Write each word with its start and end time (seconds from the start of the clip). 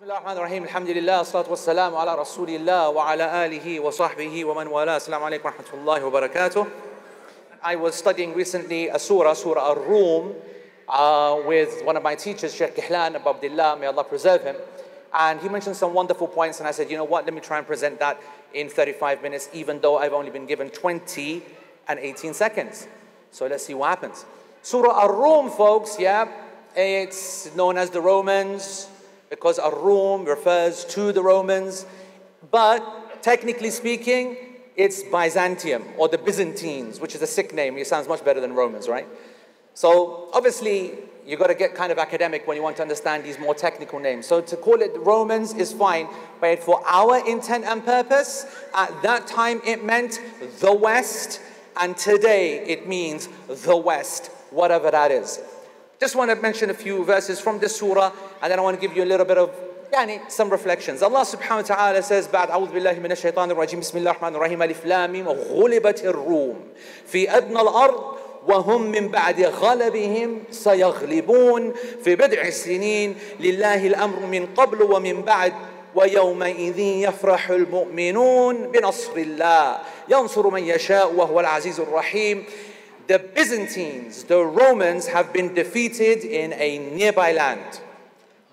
بسم 0.00 0.08
الله 0.08 0.18
الرحمن 0.18 0.36
الرحيم 0.36 0.64
الحمد 0.64 0.88
لله 0.88 1.18
والصلاة 1.18 1.50
والسلام 1.50 1.96
على 1.96 2.14
رسول 2.14 2.48
الله 2.48 2.88
وعلى 2.88 3.44
آله 3.46 3.80
وصحبه 3.80 4.44
ومن 4.44 4.66
والاه 4.66 4.96
السلام 4.96 5.22
عليكم 5.22 5.44
ورحمة 5.44 5.66
الله 5.74 6.04
وبركاته 6.04 6.66
I 7.62 7.76
was 7.76 7.96
studying 7.96 8.32
recently 8.32 8.88
a 8.88 8.98
surah, 8.98 9.34
Surah 9.34 9.60
Ar-Rum 9.60 10.32
uh, 10.88 11.42
with 11.46 11.84
one 11.84 11.98
of 11.98 12.02
my 12.02 12.14
teachers, 12.14 12.54
Sheikh 12.54 12.76
Kihlan 12.76 13.16
Abu 13.16 13.28
Abdullah, 13.28 13.76
may 13.78 13.88
Allah 13.88 14.04
preserve 14.04 14.42
him. 14.42 14.56
And 15.12 15.38
he 15.38 15.50
mentioned 15.50 15.76
some 15.76 15.92
wonderful 15.92 16.28
points 16.28 16.60
and 16.60 16.66
I 16.66 16.70
said, 16.70 16.90
you 16.90 16.96
know 16.96 17.04
what, 17.04 17.26
let 17.26 17.34
me 17.34 17.42
try 17.42 17.58
and 17.58 17.66
present 17.66 17.98
that 17.98 18.18
in 18.54 18.70
35 18.70 19.20
minutes 19.20 19.50
even 19.52 19.82
though 19.82 19.98
I've 19.98 20.14
only 20.14 20.30
been 20.30 20.46
given 20.46 20.70
20 20.70 21.42
and 21.88 21.98
18 21.98 22.32
seconds. 22.32 22.88
So 23.32 23.46
let's 23.46 23.66
see 23.66 23.74
what 23.74 23.90
happens. 23.90 24.24
Surah 24.62 24.94
Ar-Rum, 24.94 25.50
folks, 25.50 26.00
yeah, 26.00 26.26
it's 26.74 27.54
known 27.54 27.76
as 27.76 27.90
the 27.90 28.00
Romans, 28.00 28.88
because 29.30 29.58
Ar-Rum 29.58 30.24
refers 30.24 30.84
to 30.86 31.12
the 31.12 31.22
Romans, 31.22 31.86
but 32.50 33.22
technically 33.22 33.70
speaking, 33.70 34.36
it's 34.76 35.02
Byzantium 35.04 35.84
or 35.96 36.08
the 36.08 36.18
Byzantines, 36.18 37.00
which 37.00 37.14
is 37.14 37.22
a 37.22 37.26
sick 37.26 37.54
name. 37.54 37.78
It 37.78 37.86
sounds 37.86 38.08
much 38.08 38.24
better 38.24 38.40
than 38.40 38.54
Romans, 38.54 38.88
right? 38.88 39.06
So 39.74 40.28
obviously, 40.32 40.94
you've 41.26 41.38
got 41.38 41.46
to 41.46 41.54
get 41.54 41.74
kind 41.74 41.92
of 41.92 41.98
academic 41.98 42.46
when 42.46 42.56
you 42.56 42.62
want 42.62 42.76
to 42.76 42.82
understand 42.82 43.24
these 43.24 43.38
more 43.38 43.54
technical 43.54 44.00
names. 44.00 44.26
So 44.26 44.40
to 44.40 44.56
call 44.56 44.82
it 44.82 44.90
Romans 44.96 45.54
is 45.54 45.72
fine, 45.72 46.08
but 46.40 46.62
for 46.62 46.82
our 46.86 47.26
intent 47.28 47.64
and 47.64 47.84
purpose, 47.84 48.46
at 48.74 48.90
that 49.02 49.26
time 49.26 49.60
it 49.64 49.84
meant 49.84 50.20
the 50.58 50.72
West, 50.72 51.40
and 51.76 51.96
today 51.96 52.64
it 52.66 52.88
means 52.88 53.28
the 53.48 53.76
West, 53.76 54.32
whatever 54.50 54.90
that 54.90 55.12
is. 55.12 55.40
Just 56.00 56.16
want 56.16 56.30
to 56.30 56.36
mention 56.36 56.70
a 56.70 56.74
few 56.74 57.04
verses 57.04 57.38
from 57.38 57.58
this 57.58 57.76
surah, 57.76 58.10
and 58.40 58.50
then 58.50 58.58
I 58.58 58.62
want 58.62 58.74
to 58.74 58.80
give 58.80 58.96
you 58.96 59.04
a 59.04 59.10
little 59.12 59.26
bit 59.26 59.36
of 59.36 59.50
يعني 59.92 60.30
some 60.30 60.48
reflections. 60.48 61.02
Allah 61.02 61.20
subhanahu 61.20 61.68
wa 61.68 61.76
ta'ala 61.76 62.02
says 62.02 62.26
بعد 62.26 62.50
أعوذ 62.50 62.72
بالله 62.72 62.98
من 63.04 63.12
الشيطان 63.12 63.50
الرجيم 63.50 63.80
بسم 63.80 63.98
الله 63.98 64.10
الرحمن 64.10 64.36
الرحيم 64.36 64.62
ألف 64.62 64.86
لام 64.86 65.28
غلبت 65.28 66.04
الروم 66.04 66.56
في 67.06 67.36
أدنى 67.36 67.60
الأرض 67.60 68.16
وهم 68.46 68.82
من 68.82 69.08
بعد 69.08 69.40
غلبهم 69.40 70.42
سيغلبون 70.50 71.72
في 72.04 72.16
بضع 72.16 72.40
السنين 72.40 73.16
لله 73.40 73.86
الأمر 73.86 74.26
من 74.26 74.46
قبل 74.56 74.82
ومن 74.82 75.22
بعد 75.22 75.52
ويومئذ 75.94 76.78
يفرح 76.78 77.50
المؤمنون 77.50 78.56
بنصر 78.56 79.16
الله 79.16 79.78
ينصر 80.08 80.50
من 80.50 80.64
يشاء 80.64 81.12
وهو 81.12 81.40
العزيز 81.40 81.80
الرحيم 81.80 82.44
the 83.10 83.18
Byzantines, 83.18 84.22
the 84.22 84.38
Romans 84.38 85.08
have 85.08 85.32
been 85.32 85.52
defeated 85.52 86.22
in 86.22 86.52
a 86.52 86.78
nearby 86.94 87.32
land, 87.32 87.80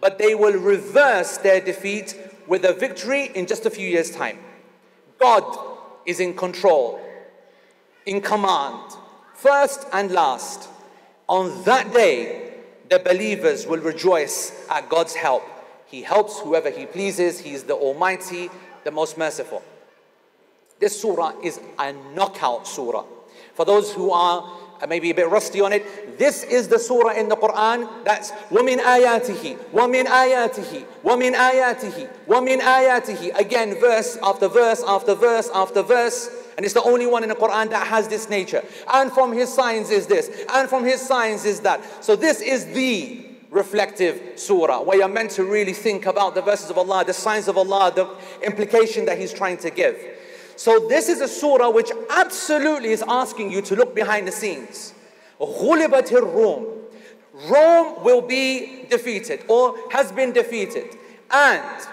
but 0.01 0.17
they 0.17 0.33
will 0.33 0.59
reverse 0.59 1.37
their 1.37 1.61
defeat 1.61 2.19
with 2.47 2.65
a 2.65 2.73
victory 2.73 3.25
in 3.35 3.45
just 3.45 3.67
a 3.67 3.69
few 3.69 3.87
years' 3.87 4.09
time. 4.09 4.39
God 5.19 5.43
is 6.07 6.19
in 6.19 6.33
control, 6.35 6.99
in 8.07 8.19
command, 8.19 8.93
first 9.35 9.85
and 9.93 10.09
last. 10.09 10.69
On 11.29 11.63
that 11.65 11.93
day, 11.93 12.55
the 12.89 12.97
believers 12.97 13.67
will 13.67 13.81
rejoice 13.81 14.65
at 14.71 14.89
God's 14.89 15.13
help. 15.13 15.43
He 15.85 16.01
helps 16.01 16.39
whoever 16.39 16.71
He 16.71 16.87
pleases, 16.87 17.41
He 17.41 17.53
is 17.53 17.61
the 17.61 17.75
Almighty, 17.75 18.49
the 18.83 18.89
most 18.89 19.19
merciful. 19.19 19.61
This 20.79 20.99
surah 20.99 21.33
is 21.43 21.59
a 21.77 21.93
knockout 22.15 22.67
surah. 22.67 23.05
For 23.56 23.64
those 23.64 23.92
who 23.92 24.10
are 24.10 24.60
maybe 24.88 25.10
a 25.10 25.14
bit 25.14 25.28
rusty 25.28 25.60
on 25.60 25.72
it, 25.72 26.18
this 26.18 26.42
is 26.42 26.68
the 26.68 26.78
surah 26.78 27.12
in 27.12 27.28
the 27.28 27.36
Quran 27.36 28.04
that's 28.04 28.32
وَمِنْ 28.50 28.78
آيَاتِهِ 28.78 29.70
وَمِنْ 29.72 30.04
آيَاتِهِ 30.06 30.86
وَمِنْ 31.04 31.34
آيَاتِهِ 31.34 32.08
وَمِنْ 32.26 32.60
آيَاتِهِ 32.60 33.38
Again, 33.38 33.78
verse 33.80 34.18
after 34.22 34.48
verse 34.48 34.82
after 34.86 35.14
verse 35.14 35.50
after 35.54 35.82
verse. 35.82 36.30
And 36.56 36.66
it's 36.66 36.74
the 36.74 36.82
only 36.82 37.06
one 37.06 37.22
in 37.22 37.28
the 37.28 37.34
Quran 37.34 37.70
that 37.70 37.86
has 37.86 38.08
this 38.08 38.28
nature. 38.28 38.62
And 38.92 39.10
from 39.10 39.32
his 39.32 39.52
signs 39.52 39.90
is 39.90 40.06
this. 40.06 40.44
And 40.52 40.68
from 40.68 40.84
his 40.84 41.00
signs 41.00 41.44
is 41.44 41.60
that. 41.60 42.04
So 42.04 42.14
this 42.14 42.40
is 42.40 42.66
the 42.66 43.26
reflective 43.52 44.38
surah 44.40 44.82
where 44.82 44.98
you're 44.98 45.08
meant 45.08 45.30
to 45.30 45.44
really 45.44 45.74
think 45.74 46.06
about 46.06 46.34
the 46.34 46.42
verses 46.42 46.70
of 46.70 46.78
Allah, 46.78 47.04
the 47.04 47.12
signs 47.12 47.48
of 47.48 47.58
Allah, 47.58 47.92
the 47.94 48.08
implication 48.44 49.04
that 49.04 49.18
He's 49.18 49.32
trying 49.32 49.58
to 49.58 49.70
give. 49.70 49.96
So 50.56 50.88
this 50.88 51.08
is 51.08 51.20
a 51.20 51.28
surah 51.28 51.70
which 51.70 51.90
absolutely 52.10 52.90
is 52.90 53.02
asking 53.06 53.50
you 53.50 53.62
to 53.62 53.76
look 53.76 53.94
behind 53.94 54.28
the 54.28 54.32
scenes. 54.32 54.94
غُلِبَتِ 55.40 56.08
الرُّوم 56.08 56.78
Rome 57.48 58.04
will 58.04 58.20
be 58.20 58.84
defeated 58.90 59.44
or 59.48 59.74
has 59.90 60.12
been 60.12 60.32
defeated. 60.32 60.96
And, 61.30 61.86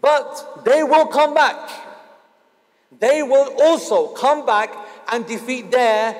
but 0.00 0.64
they 0.64 0.82
will 0.82 1.06
come 1.06 1.34
back. 1.34 1.70
They 2.98 3.22
will 3.22 3.54
also 3.60 4.08
come 4.08 4.46
back 4.46 4.74
and 5.12 5.26
defeat 5.26 5.70
their, 5.70 6.16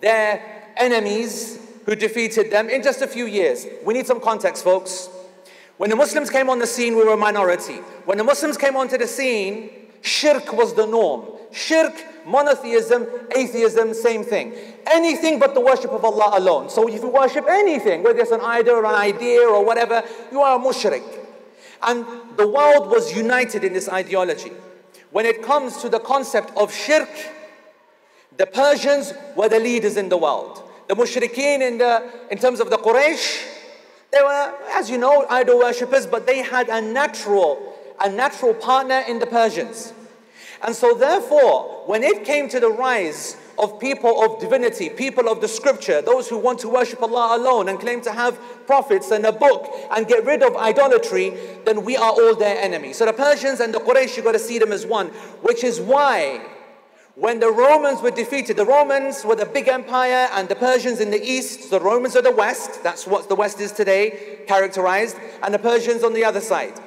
their 0.00 0.72
enemies 0.76 1.60
who 1.84 1.94
defeated 1.94 2.50
them 2.50 2.70
in 2.70 2.82
just 2.82 3.02
a 3.02 3.06
few 3.06 3.26
years. 3.26 3.66
We 3.84 3.94
need 3.94 4.06
some 4.06 4.20
context, 4.20 4.64
folks. 4.64 5.10
When 5.76 5.90
the 5.90 5.96
Muslims 5.96 6.30
came 6.30 6.48
on 6.48 6.58
the 6.58 6.66
scene, 6.66 6.96
we 6.96 7.04
were 7.04 7.12
a 7.12 7.18
minority. 7.18 7.76
When 8.06 8.16
the 8.16 8.24
Muslims 8.24 8.56
came 8.56 8.76
onto 8.76 8.96
the 8.96 9.06
scene, 9.06 9.79
Shirk 10.01 10.53
was 10.53 10.73
the 10.73 10.85
norm. 10.85 11.25
Shirk, 11.51 11.93
monotheism, 12.25 13.07
atheism, 13.35 13.93
same 13.93 14.23
thing. 14.23 14.53
Anything 14.87 15.39
but 15.39 15.53
the 15.53 15.61
worship 15.61 15.91
of 15.91 16.03
Allah 16.03 16.37
alone. 16.37 16.69
So 16.69 16.87
if 16.87 17.01
you 17.01 17.09
worship 17.09 17.45
anything, 17.47 18.03
whether 18.03 18.19
it's 18.19 18.31
an 18.31 18.41
idol 18.41 18.75
or 18.75 18.85
an 18.85 18.95
idea 18.95 19.41
or 19.41 19.63
whatever, 19.63 20.03
you 20.31 20.41
are 20.41 20.57
a 20.57 20.59
mushrik. 20.59 21.03
And 21.83 22.05
the 22.37 22.47
world 22.47 22.89
was 22.89 23.15
united 23.15 23.63
in 23.63 23.73
this 23.73 23.89
ideology. 23.89 24.51
When 25.11 25.25
it 25.25 25.43
comes 25.43 25.77
to 25.77 25.89
the 25.89 25.99
concept 25.99 26.55
of 26.55 26.73
shirk, 26.73 27.09
the 28.37 28.45
Persians 28.45 29.13
were 29.35 29.49
the 29.49 29.59
leaders 29.59 29.97
in 29.97 30.09
the 30.09 30.17
world. 30.17 30.63
The 30.87 30.95
mushrikeen 30.95 31.61
in, 31.61 31.77
the, 31.77 32.09
in 32.29 32.37
terms 32.37 32.59
of 32.59 32.69
the 32.69 32.77
Quraysh, 32.77 33.47
they 34.11 34.21
were, 34.21 34.53
as 34.71 34.89
you 34.89 34.97
know, 34.97 35.25
idol 35.29 35.59
worshippers, 35.59 36.05
but 36.05 36.27
they 36.27 36.39
had 36.39 36.69
a 36.69 36.81
natural 36.81 37.70
a 38.03 38.09
natural 38.09 38.53
partner 38.53 39.03
in 39.07 39.19
the 39.19 39.27
Persians. 39.27 39.93
And 40.63 40.75
so, 40.75 40.93
therefore, 40.93 41.83
when 41.87 42.03
it 42.03 42.23
came 42.23 42.47
to 42.49 42.59
the 42.59 42.69
rise 42.69 43.35
of 43.57 43.79
people 43.79 44.23
of 44.23 44.39
divinity, 44.39 44.89
people 44.89 45.27
of 45.27 45.41
the 45.41 45.47
scripture, 45.47 46.01
those 46.01 46.29
who 46.29 46.37
want 46.37 46.59
to 46.59 46.69
worship 46.69 47.01
Allah 47.01 47.37
alone 47.37 47.69
and 47.69 47.79
claim 47.79 48.01
to 48.01 48.11
have 48.11 48.39
prophets 48.67 49.11
and 49.11 49.25
a 49.25 49.31
book 49.31 49.71
and 49.91 50.07
get 50.07 50.23
rid 50.25 50.43
of 50.43 50.55
idolatry, 50.55 51.33
then 51.65 51.83
we 51.83 51.97
are 51.97 52.11
all 52.11 52.35
their 52.35 52.57
enemies. 52.57 52.97
So 52.97 53.05
the 53.05 53.13
Persians 53.13 53.59
and 53.59 53.73
the 53.73 53.79
Quraysh, 53.79 54.17
you 54.17 54.23
got 54.23 54.33
to 54.33 54.39
see 54.39 54.59
them 54.59 54.71
as 54.71 54.85
one, 54.85 55.07
which 55.41 55.63
is 55.63 55.79
why 55.79 56.41
when 57.15 57.39
the 57.39 57.51
Romans 57.51 58.01
were 58.01 58.11
defeated, 58.11 58.55
the 58.55 58.65
Romans 58.65 59.25
were 59.25 59.35
the 59.35 59.45
big 59.45 59.67
empire 59.67 60.29
and 60.33 60.47
the 60.47 60.55
Persians 60.55 60.99
in 60.99 61.11
the 61.11 61.21
east, 61.21 61.69
the 61.69 61.79
Romans 61.79 62.15
are 62.15 62.21
the 62.21 62.31
west, 62.31 62.83
that's 62.83 63.05
what 63.05 63.29
the 63.29 63.35
west 63.35 63.59
is 63.59 63.71
today, 63.71 64.39
characterized, 64.47 65.17
and 65.43 65.53
the 65.53 65.59
Persians 65.59 66.03
on 66.03 66.13
the 66.13 66.23
other 66.23 66.39
side. 66.39 66.79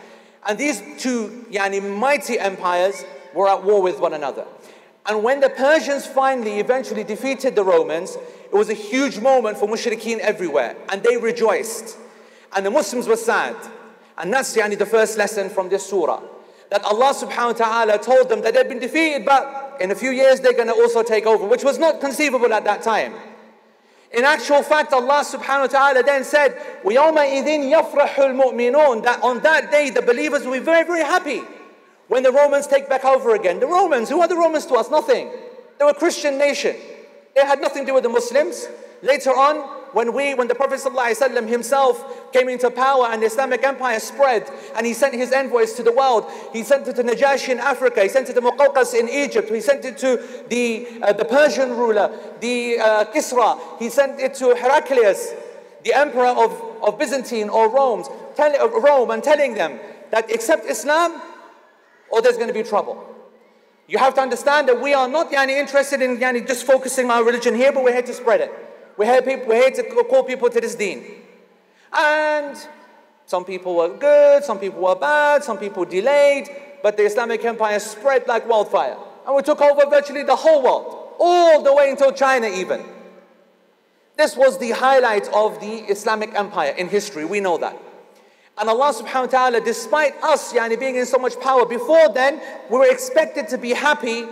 And 0.47 0.59
these 0.59 0.83
two 0.99 1.47
yani, 1.51 1.83
mighty 1.99 2.39
empires 2.39 3.05
were 3.35 3.49
at 3.49 3.65
war 3.65 3.83
with 3.83 3.99
one 3.99 4.15
another. 4.15 4.47
And 5.07 5.23
when 5.23 5.41
the 5.41 5.51
Persians 5.51 6.07
finally 6.07 6.61
eventually 6.61 7.05
defeated 7.05 7.55
the 7.55 7.65
Romans, 7.65 8.17
it 8.17 8.55
was 8.55 8.71
a 8.71 8.75
huge 8.75 9.19
moment 9.21 9.59
for 9.59 9.69
mushrikeen 9.69 10.19
everywhere. 10.19 10.77
And 10.89 11.03
they 11.03 11.17
rejoiced. 11.17 11.99
And 12.57 12.65
the 12.65 12.71
Muslims 12.71 13.07
were 13.07 13.17
sad. 13.17 13.57
And 14.17 14.33
that's 14.33 14.57
yani, 14.57 14.79
the 14.79 14.87
first 14.87 15.19
lesson 15.19 15.51
from 15.51 15.69
this 15.69 15.87
surah. 15.87 16.23
That 16.71 16.85
Allah 16.85 17.13
subhanahu 17.15 17.61
wa 17.61 17.85
ta'ala 17.85 17.99
told 17.99 18.29
them 18.29 18.41
that 18.43 18.55
they'd 18.55 18.69
been 18.69 18.79
defeated, 18.79 19.25
but 19.25 19.77
in 19.81 19.91
a 19.91 19.95
few 19.95 20.11
years 20.11 20.41
they're 20.41 20.53
going 20.55 20.69
to 20.69 20.75
also 20.75 21.03
take 21.03 21.27
over, 21.27 21.47
which 21.47 21.65
was 21.65 21.79
not 21.79 22.01
conceivable 22.01 22.53
at 22.55 22.65
that 22.65 22.83
time. 22.83 23.15
In 24.14 24.24
actual 24.24 24.64
fact, 24.64 24.92
Allah 24.92 25.24
subhanahu 25.24 25.62
wa 25.62 25.68
ta'ala 25.68 26.04
then 26.04 26.24
said, 26.24 26.58
وَيَوْمَئِذٍ 26.84 27.46
يَفْرَحُ 27.46 28.16
الْمُؤْمِنُونَ 28.16 29.04
That 29.04 29.22
on 29.22 29.40
that 29.42 29.70
day, 29.70 29.92
the 29.92 30.02
believers 30.02 30.46
will 30.46 30.54
be 30.54 30.60
very, 30.60 30.84
very 30.84 31.04
happy 31.04 31.44
when 32.08 32.24
the 32.24 32.32
Romans 32.32 32.66
take 32.66 32.90
back 32.90 33.06
over 33.06 33.36
again. 33.36 33.60
The 33.60 33.68
Romans, 33.68 34.10
who 34.10 34.20
are 34.22 34.28
the 34.28 34.36
Romans 34.36 34.66
to 34.68 34.76
us? 34.76 34.90
Nothing. 34.90 35.30
They 35.78 35.86
were 35.86 35.92
a 35.92 35.96
Christian 35.96 36.38
nation. 36.40 36.76
They 37.36 37.46
had 37.46 37.62
nothing 37.62 37.84
to 37.84 37.88
do 37.88 37.94
with 37.94 38.04
the 38.04 38.10
Muslims. 38.10 38.68
Later 39.04 39.30
on, 39.30 39.73
when 39.95 40.13
we, 40.13 40.35
when 40.35 40.49
the 40.49 40.57
Prophet 40.57 40.81
ﷺ 40.81 41.49
himself 41.49 42.33
came 42.33 42.49
into 42.49 42.69
power 42.69 43.07
and 43.07 43.23
the 43.23 43.27
Islamic 43.27 43.63
empire 43.63 44.01
spread, 44.01 44.51
and 44.75 44.85
he 44.85 44.93
sent 44.93 45.15
his 45.15 45.33
envoys 45.33 45.73
to 45.75 45.85
the 45.85 45.93
world, 45.93 46.29
he 46.53 46.65
sent 46.65 46.89
it 46.89 46.97
to 46.97 47.05
Najashi 47.05 47.51
in 47.51 47.61
Africa, 47.61 48.03
he 48.03 48.09
sent 48.09 48.29
it 48.29 48.35
to 48.35 48.41
Muqawqas 48.41 48.99
in 48.99 49.09
Egypt, 49.09 49.49
he 49.49 49.61
sent 49.61 49.85
it 49.85 49.97
to 49.99 50.21
the, 50.49 50.89
uh, 51.01 51.13
the 51.13 51.25
Persian 51.25 51.71
ruler, 51.71 52.11
the 52.41 52.79
uh, 52.81 53.05
Kisra, 53.05 53.79
he 53.79 53.89
sent 53.89 54.21
it 54.21 54.35
to 54.35 54.57
Heraclius, 54.57 55.33
the 55.85 55.95
emperor 55.95 56.27
of, 56.27 56.61
of 56.83 56.99
Byzantine 56.99 57.49
or 57.49 57.71
Rome, 57.71 58.05
tell, 58.35 58.53
uh, 58.61 58.81
Rome, 58.81 59.13
and 59.13 59.23
telling 59.23 59.55
them 59.55 59.79
that 60.11 60.29
accept 60.35 60.67
Islam 60.67 61.23
or 62.11 62.21
there's 62.21 62.37
going 62.37 62.49
to 62.49 62.55
be 62.55 62.65
trouble. 62.65 63.15
You 63.87 63.99
have 63.99 64.15
to 64.15 64.23
understand 64.23 64.69
that 64.69 64.81
we 64.81 64.93
are 64.93 65.07
not 65.07 65.31
yani, 65.31 65.51
interested 65.51 66.03
in 66.03 66.17
yani, 66.17 66.45
just 66.47 66.67
focusing 66.67 67.11
our 67.11 67.23
religion 67.23 67.55
here, 67.55 67.71
but 67.71 67.85
we're 67.85 67.93
here 67.93 68.03
to 68.03 68.15
spread 68.15 68.41
it. 68.41 68.64
We're 68.97 69.07
here, 69.07 69.23
people, 69.23 69.49
we're 69.49 69.71
here 69.71 69.83
to 69.83 70.05
call 70.05 70.25
people 70.25 70.49
to 70.51 70.61
this 70.61 70.75
deen. 70.75 71.05
And 71.93 72.57
Some 73.27 73.45
people 73.45 73.75
were 73.77 73.89
good, 73.89 74.45
some 74.45 74.59
people 74.59 74.83
were 74.83 74.95
bad, 74.95 75.43
some 75.45 75.59
people 75.59 75.85
delayed, 75.85 76.49
but 76.83 76.97
the 76.97 77.05
Islamic 77.05 77.45
Empire 77.45 77.79
spread 77.79 78.29
like 78.29 78.49
wildfire. 78.49 78.97
And 79.27 79.35
we 79.35 79.43
took 79.43 79.61
over 79.63 79.89
virtually 79.89 80.23
the 80.23 80.37
whole 80.37 80.63
world, 80.63 81.15
all 81.19 81.63
the 81.63 81.73
way 81.73 81.91
until 81.91 82.13
China 82.13 82.49
even. 82.49 82.85
This 84.17 84.37
was 84.37 84.59
the 84.59 84.73
highlight 84.73 85.27
of 85.29 85.59
the 85.61 85.79
Islamic 85.91 86.35
Empire 86.35 86.75
in 86.77 86.89
history, 86.89 87.25
we 87.25 87.41
know 87.41 87.57
that. 87.59 87.77
And 88.57 88.69
Allah 88.69 88.93
subhanahu 88.95 89.33
wa 89.33 89.39
ta'ala, 89.39 89.61
despite 89.63 90.15
us 90.23 90.53
yani, 90.53 90.79
being 90.79 90.95
in 90.95 91.07
so 91.07 91.19
much 91.19 91.41
power, 91.41 91.67
before 91.67 92.11
then, 92.11 92.41
we 92.71 92.79
were 92.79 92.89
expected 92.91 93.49
to 93.49 93.59
be 93.59 93.71
happy 93.71 94.27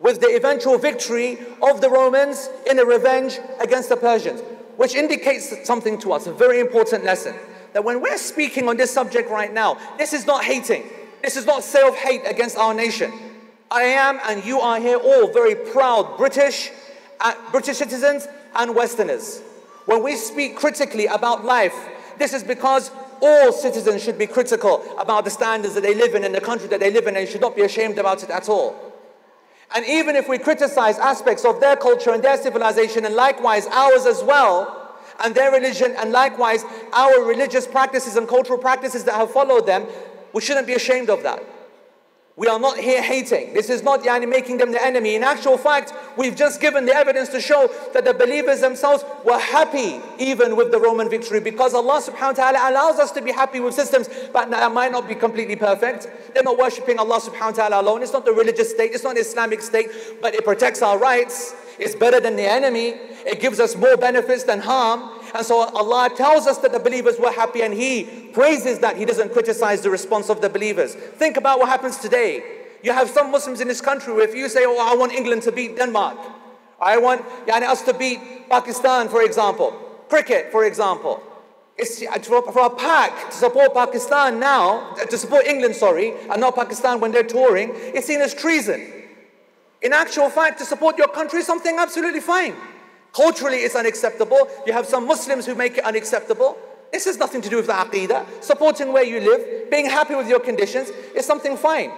with 0.00 0.20
the 0.20 0.34
eventual 0.36 0.78
victory 0.78 1.38
of 1.62 1.80
the 1.80 1.90
Romans 1.90 2.48
in 2.68 2.78
a 2.78 2.84
revenge 2.84 3.38
against 3.60 3.88
the 3.88 3.96
Persians, 3.96 4.42
which 4.76 4.94
indicates 4.94 5.66
something 5.66 5.98
to 6.00 6.12
us, 6.12 6.26
a 6.26 6.32
very 6.32 6.60
important 6.60 7.04
lesson. 7.04 7.34
That 7.72 7.84
when 7.84 8.00
we're 8.00 8.18
speaking 8.18 8.68
on 8.68 8.76
this 8.76 8.90
subject 8.90 9.30
right 9.30 9.52
now, 9.52 9.78
this 9.98 10.12
is 10.12 10.26
not 10.26 10.44
hating, 10.44 10.84
this 11.22 11.36
is 11.36 11.46
not 11.46 11.62
self 11.62 11.96
hate 11.96 12.22
against 12.26 12.56
our 12.56 12.74
nation. 12.74 13.12
I 13.70 13.82
am 13.82 14.20
and 14.28 14.44
you 14.44 14.60
are 14.60 14.78
here 14.78 14.96
all 14.96 15.32
very 15.32 15.54
proud 15.54 16.16
British, 16.16 16.70
uh, 17.20 17.34
British 17.50 17.78
citizens 17.78 18.28
and 18.54 18.74
Westerners. 18.74 19.42
When 19.86 20.02
we 20.02 20.16
speak 20.16 20.56
critically 20.56 21.06
about 21.06 21.44
life, 21.44 21.74
this 22.18 22.32
is 22.32 22.44
because 22.44 22.90
all 23.20 23.52
citizens 23.52 24.02
should 24.02 24.18
be 24.18 24.26
critical 24.26 24.84
about 24.98 25.24
the 25.24 25.30
standards 25.30 25.74
that 25.74 25.82
they 25.82 25.94
live 25.94 26.14
in 26.14 26.24
and 26.24 26.34
the 26.34 26.40
country 26.40 26.68
that 26.68 26.80
they 26.80 26.90
live 26.90 27.06
in 27.06 27.16
and 27.16 27.28
should 27.28 27.40
not 27.40 27.56
be 27.56 27.62
ashamed 27.62 27.98
about 27.98 28.22
it 28.22 28.30
at 28.30 28.48
all. 28.48 28.85
And 29.74 29.84
even 29.86 30.16
if 30.16 30.28
we 30.28 30.38
criticize 30.38 30.98
aspects 30.98 31.44
of 31.44 31.60
their 31.60 31.76
culture 31.76 32.10
and 32.10 32.22
their 32.22 32.36
civilization, 32.36 33.04
and 33.04 33.14
likewise 33.14 33.66
ours 33.66 34.06
as 34.06 34.22
well, 34.22 34.94
and 35.24 35.34
their 35.34 35.50
religion, 35.50 35.94
and 35.98 36.12
likewise 36.12 36.64
our 36.92 37.24
religious 37.24 37.66
practices 37.66 38.16
and 38.16 38.28
cultural 38.28 38.58
practices 38.58 39.04
that 39.04 39.14
have 39.14 39.30
followed 39.30 39.66
them, 39.66 39.86
we 40.32 40.40
shouldn't 40.40 40.66
be 40.66 40.74
ashamed 40.74 41.10
of 41.10 41.22
that. 41.22 41.42
We 42.38 42.48
are 42.48 42.58
not 42.58 42.76
here 42.76 43.02
hating. 43.02 43.54
This 43.54 43.70
is 43.70 43.82
not 43.82 44.02
yani, 44.02 44.28
making 44.28 44.58
them 44.58 44.70
the 44.70 44.84
enemy. 44.84 45.14
In 45.14 45.24
actual 45.24 45.56
fact, 45.56 45.94
we've 46.18 46.36
just 46.36 46.60
given 46.60 46.84
the 46.84 46.94
evidence 46.94 47.30
to 47.30 47.40
show 47.40 47.70
that 47.94 48.04
the 48.04 48.12
believers 48.12 48.60
themselves 48.60 49.06
were 49.24 49.38
happy 49.38 50.02
even 50.18 50.54
with 50.54 50.70
the 50.70 50.78
Roman 50.78 51.08
victory 51.08 51.40
because 51.40 51.72
Allah 51.72 51.98
subhanahu 52.02 52.38
wa 52.38 52.50
ta'ala 52.50 52.70
allows 52.70 52.98
us 52.98 53.10
to 53.12 53.22
be 53.22 53.32
happy 53.32 53.58
with 53.58 53.72
systems, 53.72 54.10
but 54.34 54.50
that 54.50 54.70
might 54.72 54.92
not 54.92 55.08
be 55.08 55.14
completely 55.14 55.56
perfect. 55.56 56.08
They're 56.34 56.42
not 56.42 56.58
worshipping 56.58 56.98
Allah 56.98 57.20
subhanahu 57.20 57.56
wa 57.56 57.68
ta'ala 57.68 57.80
alone. 57.80 58.02
It's 58.02 58.12
not 58.12 58.26
the 58.26 58.32
religious 58.32 58.70
state, 58.70 58.92
it's 58.92 59.02
not 59.02 59.14
the 59.14 59.22
Islamic 59.22 59.62
state, 59.62 59.88
but 60.20 60.34
it 60.34 60.44
protects 60.44 60.82
our 60.82 60.98
rights. 60.98 61.54
It's 61.78 61.94
better 61.94 62.20
than 62.20 62.36
the 62.36 62.50
enemy. 62.50 63.00
It 63.24 63.40
gives 63.40 63.60
us 63.60 63.76
more 63.76 63.96
benefits 63.96 64.44
than 64.44 64.60
harm. 64.60 65.10
And 65.36 65.44
so 65.44 65.60
Allah 65.60 66.10
tells 66.14 66.46
us 66.46 66.58
that 66.58 66.72
the 66.72 66.78
believers 66.78 67.18
were 67.18 67.30
happy 67.30 67.62
and 67.62 67.74
He 67.74 68.30
praises 68.32 68.78
that. 68.80 68.96
He 68.96 69.04
doesn't 69.04 69.32
criticize 69.32 69.82
the 69.82 69.90
response 69.90 70.30
of 70.30 70.40
the 70.40 70.48
believers. 70.48 70.94
Think 70.94 71.36
about 71.36 71.58
what 71.58 71.68
happens 71.68 71.98
today. 71.98 72.42
You 72.82 72.92
have 72.92 73.10
some 73.10 73.30
Muslims 73.30 73.60
in 73.60 73.68
this 73.68 73.80
country 73.80 74.12
where 74.12 74.28
if 74.28 74.34
you 74.34 74.48
say, 74.48 74.64
oh, 74.64 74.78
I 74.78 74.96
want 74.96 75.12
England 75.12 75.42
to 75.42 75.52
beat 75.52 75.76
Denmark. 75.76 76.18
I 76.80 76.98
want 76.98 77.22
yani, 77.46 77.62
us 77.62 77.82
to 77.82 77.94
beat 77.94 78.48
Pakistan, 78.48 79.08
for 79.08 79.22
example. 79.22 79.72
Cricket, 80.08 80.52
for 80.52 80.64
example. 80.64 81.22
It's 81.76 82.02
uh, 82.02 82.18
for, 82.20 82.52
for 82.52 82.66
a 82.66 82.70
pack 82.70 83.30
to 83.30 83.36
support 83.36 83.74
Pakistan 83.74 84.40
now, 84.40 84.94
uh, 84.94 85.04
to 85.04 85.18
support 85.18 85.46
England, 85.46 85.76
sorry, 85.76 86.14
and 86.30 86.40
not 86.40 86.54
Pakistan 86.54 87.00
when 87.00 87.12
they're 87.12 87.22
touring, 87.22 87.72
it's 87.74 88.06
seen 88.06 88.20
as 88.20 88.34
treason. 88.34 88.92
In 89.82 89.92
actual 89.92 90.30
fact, 90.30 90.58
to 90.60 90.64
support 90.64 90.96
your 90.96 91.08
country 91.08 91.40
is 91.40 91.46
something 91.46 91.76
absolutely 91.78 92.20
fine. 92.20 92.54
Culturally, 93.16 93.58
it's 93.58 93.74
unacceptable. 93.74 94.46
You 94.66 94.74
have 94.74 94.84
some 94.84 95.06
Muslims 95.06 95.46
who 95.46 95.54
make 95.54 95.78
it 95.78 95.84
unacceptable. 95.84 96.58
This 96.92 97.06
has 97.06 97.16
nothing 97.16 97.40
to 97.40 97.48
do 97.48 97.56
with 97.56 97.66
the 97.66 97.72
aqidah. 97.72 98.42
Supporting 98.42 98.92
where 98.92 99.04
you 99.04 99.20
live, 99.20 99.70
being 99.70 99.86
happy 99.86 100.14
with 100.14 100.28
your 100.28 100.38
conditions 100.38 100.90
is 101.14 101.24
something 101.24 101.56
fine, 101.56 101.90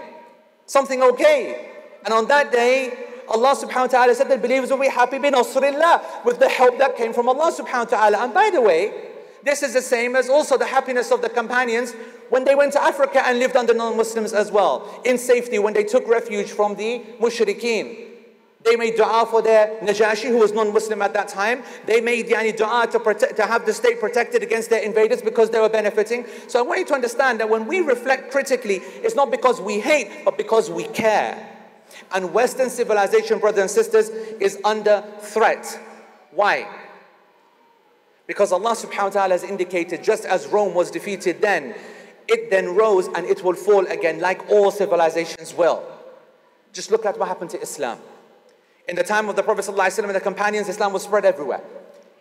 something 0.66 1.02
okay. 1.02 1.72
And 2.04 2.14
on 2.14 2.28
that 2.28 2.52
day, 2.52 2.96
Allah 3.26 3.56
subhanahu 3.56 3.74
wa 3.80 3.86
ta'ala 3.86 4.14
said 4.14 4.28
that 4.28 4.40
believers 4.40 4.70
will 4.70 4.78
be 4.78 4.88
happy 4.88 5.18
bin 5.18 5.34
nasrillah 5.34 6.24
with 6.24 6.38
the 6.38 6.48
help 6.48 6.78
that 6.78 6.96
came 6.96 7.12
from 7.12 7.28
Allah 7.28 7.52
subhanahu 7.52 7.90
wa 7.90 7.98
ta'ala. 7.98 8.18
And 8.18 8.32
by 8.32 8.50
the 8.52 8.60
way, 8.60 8.92
this 9.42 9.64
is 9.64 9.74
the 9.74 9.82
same 9.82 10.14
as 10.14 10.28
also 10.28 10.56
the 10.56 10.66
happiness 10.66 11.10
of 11.10 11.20
the 11.20 11.28
companions 11.28 11.94
when 12.28 12.44
they 12.44 12.54
went 12.54 12.74
to 12.74 12.82
Africa 12.82 13.26
and 13.26 13.40
lived 13.40 13.56
under 13.56 13.74
non-Muslims 13.74 14.32
as 14.32 14.52
well, 14.52 15.02
in 15.04 15.18
safety 15.18 15.58
when 15.58 15.74
they 15.74 15.84
took 15.84 16.06
refuge 16.06 16.52
from 16.52 16.76
the 16.76 17.02
mushrikeen. 17.20 18.07
They 18.64 18.74
made 18.74 18.96
dua 18.96 19.24
for 19.30 19.40
their 19.40 19.78
Najashi, 19.80 20.28
who 20.28 20.38
was 20.38 20.52
non-Muslim 20.52 21.00
at 21.00 21.12
that 21.14 21.28
time. 21.28 21.62
They 21.86 22.00
made 22.00 22.26
yani, 22.26 22.56
dua 22.56 22.88
to, 22.90 22.98
protect, 22.98 23.36
to 23.36 23.46
have 23.46 23.64
the 23.64 23.72
state 23.72 24.00
protected 24.00 24.42
against 24.42 24.68
their 24.68 24.82
invaders 24.82 25.22
because 25.22 25.50
they 25.50 25.60
were 25.60 25.68
benefiting. 25.68 26.26
So 26.48 26.58
I 26.58 26.62
want 26.62 26.80
you 26.80 26.86
to 26.86 26.94
understand 26.94 27.38
that 27.40 27.48
when 27.48 27.66
we 27.66 27.80
reflect 27.80 28.32
critically, 28.32 28.76
it's 28.76 29.14
not 29.14 29.30
because 29.30 29.60
we 29.60 29.78
hate, 29.78 30.24
but 30.24 30.36
because 30.36 30.70
we 30.70 30.84
care. 30.84 31.56
And 32.12 32.34
Western 32.34 32.68
civilization, 32.68 33.38
brothers 33.38 33.60
and 33.60 33.70
sisters, 33.70 34.08
is 34.40 34.58
under 34.64 35.04
threat. 35.20 35.80
Why? 36.32 36.68
Because 38.26 38.52
Allah 38.52 38.72
subhanahu 38.72 39.04
wa 39.04 39.08
ta'ala 39.10 39.34
has 39.34 39.44
indicated 39.44 40.02
just 40.02 40.24
as 40.24 40.46
Rome 40.48 40.74
was 40.74 40.90
defeated 40.90 41.40
then, 41.40 41.74
it 42.26 42.50
then 42.50 42.74
rose 42.74 43.08
and 43.14 43.24
it 43.24 43.42
will 43.42 43.54
fall 43.54 43.86
again 43.86 44.20
like 44.20 44.50
all 44.50 44.70
civilizations 44.70 45.54
will. 45.54 45.82
Just 46.72 46.90
look 46.90 47.06
at 47.06 47.18
what 47.18 47.28
happened 47.28 47.50
to 47.50 47.60
Islam. 47.62 47.98
In 48.88 48.96
the 48.96 49.04
time 49.04 49.28
of 49.28 49.36
the 49.36 49.42
Prophet 49.42 49.66
ﷺ 49.66 50.04
and 50.04 50.14
the 50.14 50.20
companions, 50.20 50.68
Islam 50.68 50.94
was 50.94 51.02
spread 51.02 51.26
everywhere. 51.26 51.60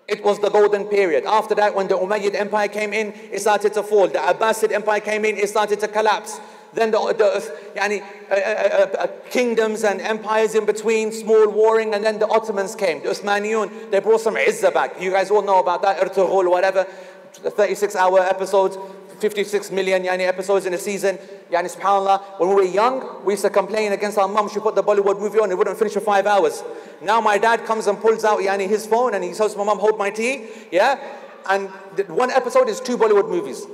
It 0.08 0.24
was 0.24 0.40
the 0.40 0.50
golden 0.50 0.86
period. 0.86 1.26
After 1.26 1.56
that, 1.56 1.74
when 1.74 1.88
the 1.88 1.96
Umayyad 1.96 2.36
Empire 2.36 2.68
came 2.68 2.94
in, 2.94 3.14
it 3.32 3.40
started 3.40 3.74
to 3.74 3.84
fall. 3.84 4.08
The 4.08 4.20
Abbasid 4.20 4.72
Empire 4.72 5.00
came 5.00 5.26
in, 5.26 5.38
it 5.38 5.50
started 5.50 5.80
to 5.80 5.88
collapse. 5.88 6.40
Then 6.74 6.92
the, 6.92 7.00
the 7.14 7.54
yani, 7.76 8.02
uh, 8.30 8.34
uh, 8.34 9.04
uh, 9.04 9.08
kingdoms 9.30 9.84
and 9.84 10.02
empires 10.02 10.56
in 10.56 10.66
between, 10.66 11.12
small 11.12 11.50
warring, 11.50 11.94
and 11.94 12.04
then 12.04 12.20
the 12.20 12.28
Ottomans 12.28 12.76
came. 12.76 13.02
The 13.02 13.10
Uthmaniyun, 13.10 13.92
they 13.92 14.00
brought 14.00 14.22
some 14.22 14.36
izzah 14.36 14.74
back. 14.74 15.02
You 15.02 15.12
guys 15.12 15.32
all 15.32 15.42
know 15.42 15.60
about 15.60 15.82
that, 15.84 16.00
Ertugrul, 16.00 16.50
whatever. 16.52 16.86
36 17.34 17.96
hour 17.96 18.20
episodes, 18.20 18.78
56 19.20 19.72
million 19.72 20.04
yani, 20.04 20.22
episodes 20.22 20.66
in 20.66 20.74
a 20.74 20.78
season. 20.78 21.18
Yani, 21.52 21.76
subhanAllah, 21.76 22.40
when 22.40 22.50
we 22.50 22.56
were 22.56 22.64
young, 22.64 23.24
we 23.26 23.34
used 23.34 23.44
to 23.44 23.50
complain 23.50 23.92
against 23.92 24.18
our 24.18 24.28
mum. 24.28 24.50
She 24.50 24.60
put 24.60 24.76
the 24.76 24.84
Bollywood 24.84 25.20
movie 25.20 25.40
on, 25.40 25.52
it 25.52 25.58
wouldn't 25.58 25.78
finish 25.78 25.94
for 25.94 26.02
five 26.02 26.26
hours. 26.26 26.64
Now 27.02 27.22
my 27.22 27.38
dad 27.38 27.66
comes 27.66 27.88
and 27.88 28.00
pulls 28.00 28.24
out 28.24 28.40
yani, 28.40 28.68
his 28.68 28.86
phone 28.86 29.14
and 29.14 29.24
he 29.24 29.34
says 29.34 29.54
to 29.54 29.58
my 29.58 29.66
mum, 29.66 29.80
hold 29.80 29.98
my 29.98 30.10
tea. 30.10 30.48
Yeah? 30.72 31.00
And 31.50 31.70
one 32.10 32.32
episode 32.32 32.70
is 32.70 32.80
two 32.80 32.98
Bollywood 32.98 33.30
movies. 33.30 33.66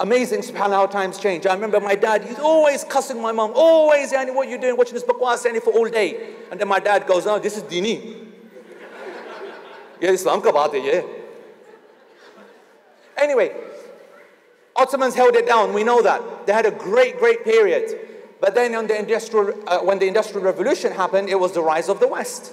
Amazing, 0.00 0.42
subhanAllah, 0.42 0.70
how 0.70 0.86
times 0.86 1.18
change. 1.18 1.44
I 1.44 1.54
remember 1.54 1.80
my 1.80 1.96
dad, 1.96 2.24
he's 2.24 2.38
always 2.38 2.84
cussing 2.84 3.20
my 3.20 3.32
mum, 3.32 3.52
always, 3.54 4.12
yani, 4.12 4.32
what 4.32 4.46
are 4.46 4.50
you 4.50 4.58
doing, 4.58 4.76
watching 4.76 4.94
this 4.94 5.02
bakwas, 5.02 5.44
yani, 5.44 5.60
for 5.60 5.72
all 5.72 5.88
day. 5.88 6.34
And 6.52 6.60
then 6.60 6.68
my 6.68 6.78
dad 6.78 7.06
goes, 7.06 7.26
oh, 7.26 7.40
this 7.40 7.56
is 7.56 7.64
dini. 7.64 8.28
yeah, 10.00 10.10
Islam 10.10 10.40
ka 10.40 10.52
baat 10.52 10.70
hai, 10.70 10.86
yeah. 10.86 11.02
Anyway, 13.16 13.52
Ottomans 14.78 15.16
held 15.16 15.34
it 15.34 15.44
down, 15.44 15.74
we 15.74 15.82
know 15.82 16.00
that. 16.02 16.46
They 16.46 16.52
had 16.52 16.64
a 16.64 16.70
great, 16.70 17.18
great 17.18 17.44
period. 17.44 17.98
But 18.40 18.54
then 18.54 18.72
the 18.86 18.96
industrial, 18.96 19.52
uh, 19.66 19.80
when 19.80 19.98
the 19.98 20.06
Industrial 20.06 20.44
Revolution 20.44 20.92
happened, 20.92 21.28
it 21.28 21.38
was 21.38 21.52
the 21.52 21.60
rise 21.60 21.88
of 21.88 21.98
the 21.98 22.06
West. 22.06 22.52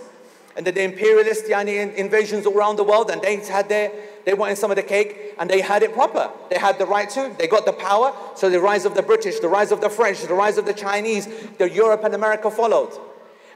And 0.58 0.65
then 0.65 0.74
the 0.74 0.84
imperialist 0.84 1.46
yani, 1.46 1.94
invasions 1.94 2.48
all 2.48 2.58
around 2.58 2.77
the 2.77 2.84
world, 2.84 3.12
and 3.12 3.22
they 3.22 3.36
had 3.36 3.70
their, 3.70 3.91
they 4.25 4.34
wanted 4.34 4.58
some 4.58 4.72
of 4.72 4.77
the 4.77 4.84
cake, 4.84 5.36
and 5.38 5.48
they 5.48 5.62
had 5.62 5.84
it 5.84 5.94
proper. 5.94 6.32
They 6.50 6.58
had 6.58 6.79
the 6.79 6.88
right 6.88 7.08
to, 7.12 7.36
they 7.38 7.46
got 7.48 7.65
the 7.65 7.74
power. 7.74 8.12
So 8.36 8.50
the 8.50 8.60
rise 8.60 8.86
of 8.86 8.96
the 8.96 9.03
British, 9.03 9.39
the 9.39 9.50
rise 9.50 9.72
of 9.72 9.82
the 9.82 9.89
French, 9.89 10.22
the 10.22 10.34
rise 10.34 10.58
of 10.58 10.65
the 10.65 10.74
Chinese, 10.74 11.27
the 11.60 11.70
Europe 11.70 12.03
and 12.03 12.15
America 12.15 12.50
followed. 12.50 12.98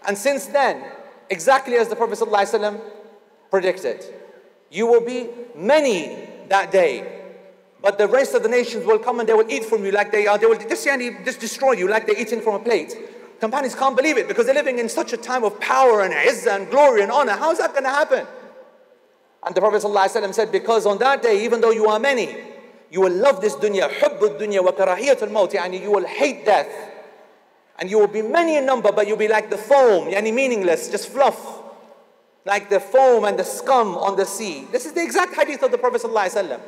And 0.07 0.15
since 0.15 0.45
then, 0.45 0.83
exactly 1.29 1.75
as 1.75 1.87
the 1.87 1.95
Prophet 1.95 2.19
ﷺ 2.19 2.79
predicted, 3.49 4.05
you 4.69 4.85
will 4.85 5.01
be 5.01 5.29
many 5.55 6.27
that 6.49 6.71
day 6.71 7.18
but 7.81 7.97
the 7.97 8.07
rest 8.07 8.35
of 8.35 8.43
the 8.43 8.49
nations 8.49 8.85
will 8.85 8.99
come 8.99 9.19
and 9.19 9.29
they 9.29 9.33
will 9.33 9.49
eat 9.49 9.65
from 9.65 9.85
you 9.85 9.91
like 9.91 10.11
they 10.11 10.27
are. 10.27 10.37
They 10.37 10.45
will 10.45 10.57
just, 10.57 11.39
destroy 11.39 11.73
you 11.73 11.87
like 11.87 12.05
they're 12.05 12.19
eating 12.19 12.41
from 12.41 12.55
a 12.55 12.59
plate. 12.59 12.95
Companions 13.39 13.73
can't 13.73 13.95
believe 13.95 14.17
it 14.17 14.27
because 14.27 14.45
they're 14.45 14.55
living 14.55 14.79
in 14.79 14.89
such 14.89 15.13
a 15.13 15.17
time 15.17 15.45
of 15.45 15.59
power 15.61 16.01
and 16.01 16.13
izzah 16.13 16.57
and 16.57 16.69
glory 16.69 17.03
and 17.03 17.11
honor. 17.11 17.33
How 17.33 17.51
is 17.51 17.59
that 17.59 17.71
going 17.71 17.85
to 17.85 17.89
happen? 17.89 18.27
And 19.45 19.55
the 19.55 19.61
Prophet 19.61 19.81
ﷺ 19.81 20.33
said, 20.33 20.51
Because 20.51 20.85
on 20.85 20.97
that 20.97 21.23
day, 21.23 21.45
even 21.45 21.61
though 21.61 21.71
you 21.71 21.87
are 21.87 21.99
many, 21.99 22.35
you 22.91 22.99
will 22.99 23.13
love 23.13 23.39
this 23.39 23.55
dunya, 23.55 23.89
hubb 23.89 24.19
dunya 24.19 24.61
wa 24.61 25.27
maut, 25.31 25.55
and 25.55 25.73
you 25.73 25.91
will 25.91 26.05
hate 26.05 26.45
death. 26.45 26.67
And 27.77 27.89
you 27.89 27.97
will 27.97 28.07
be 28.07 28.21
many 28.21 28.57
in 28.57 28.65
number, 28.65 28.91
but 28.91 29.07
you'll 29.07 29.15
be 29.15 29.29
like 29.29 29.49
the 29.49 29.57
foam, 29.57 30.09
yani 30.09 30.33
meaningless, 30.33 30.89
just 30.89 31.07
fluff. 31.07 31.63
Like 32.45 32.69
the 32.69 32.81
foam 32.81 33.23
and 33.23 33.39
the 33.39 33.45
scum 33.45 33.95
on 33.95 34.17
the 34.17 34.25
sea. 34.25 34.67
This 34.71 34.85
is 34.85 34.91
the 34.91 35.03
exact 35.03 35.35
hadith 35.35 35.63
of 35.63 35.71
the 35.71 35.77
Prophet. 35.77 36.01
ﷺ. 36.01 36.59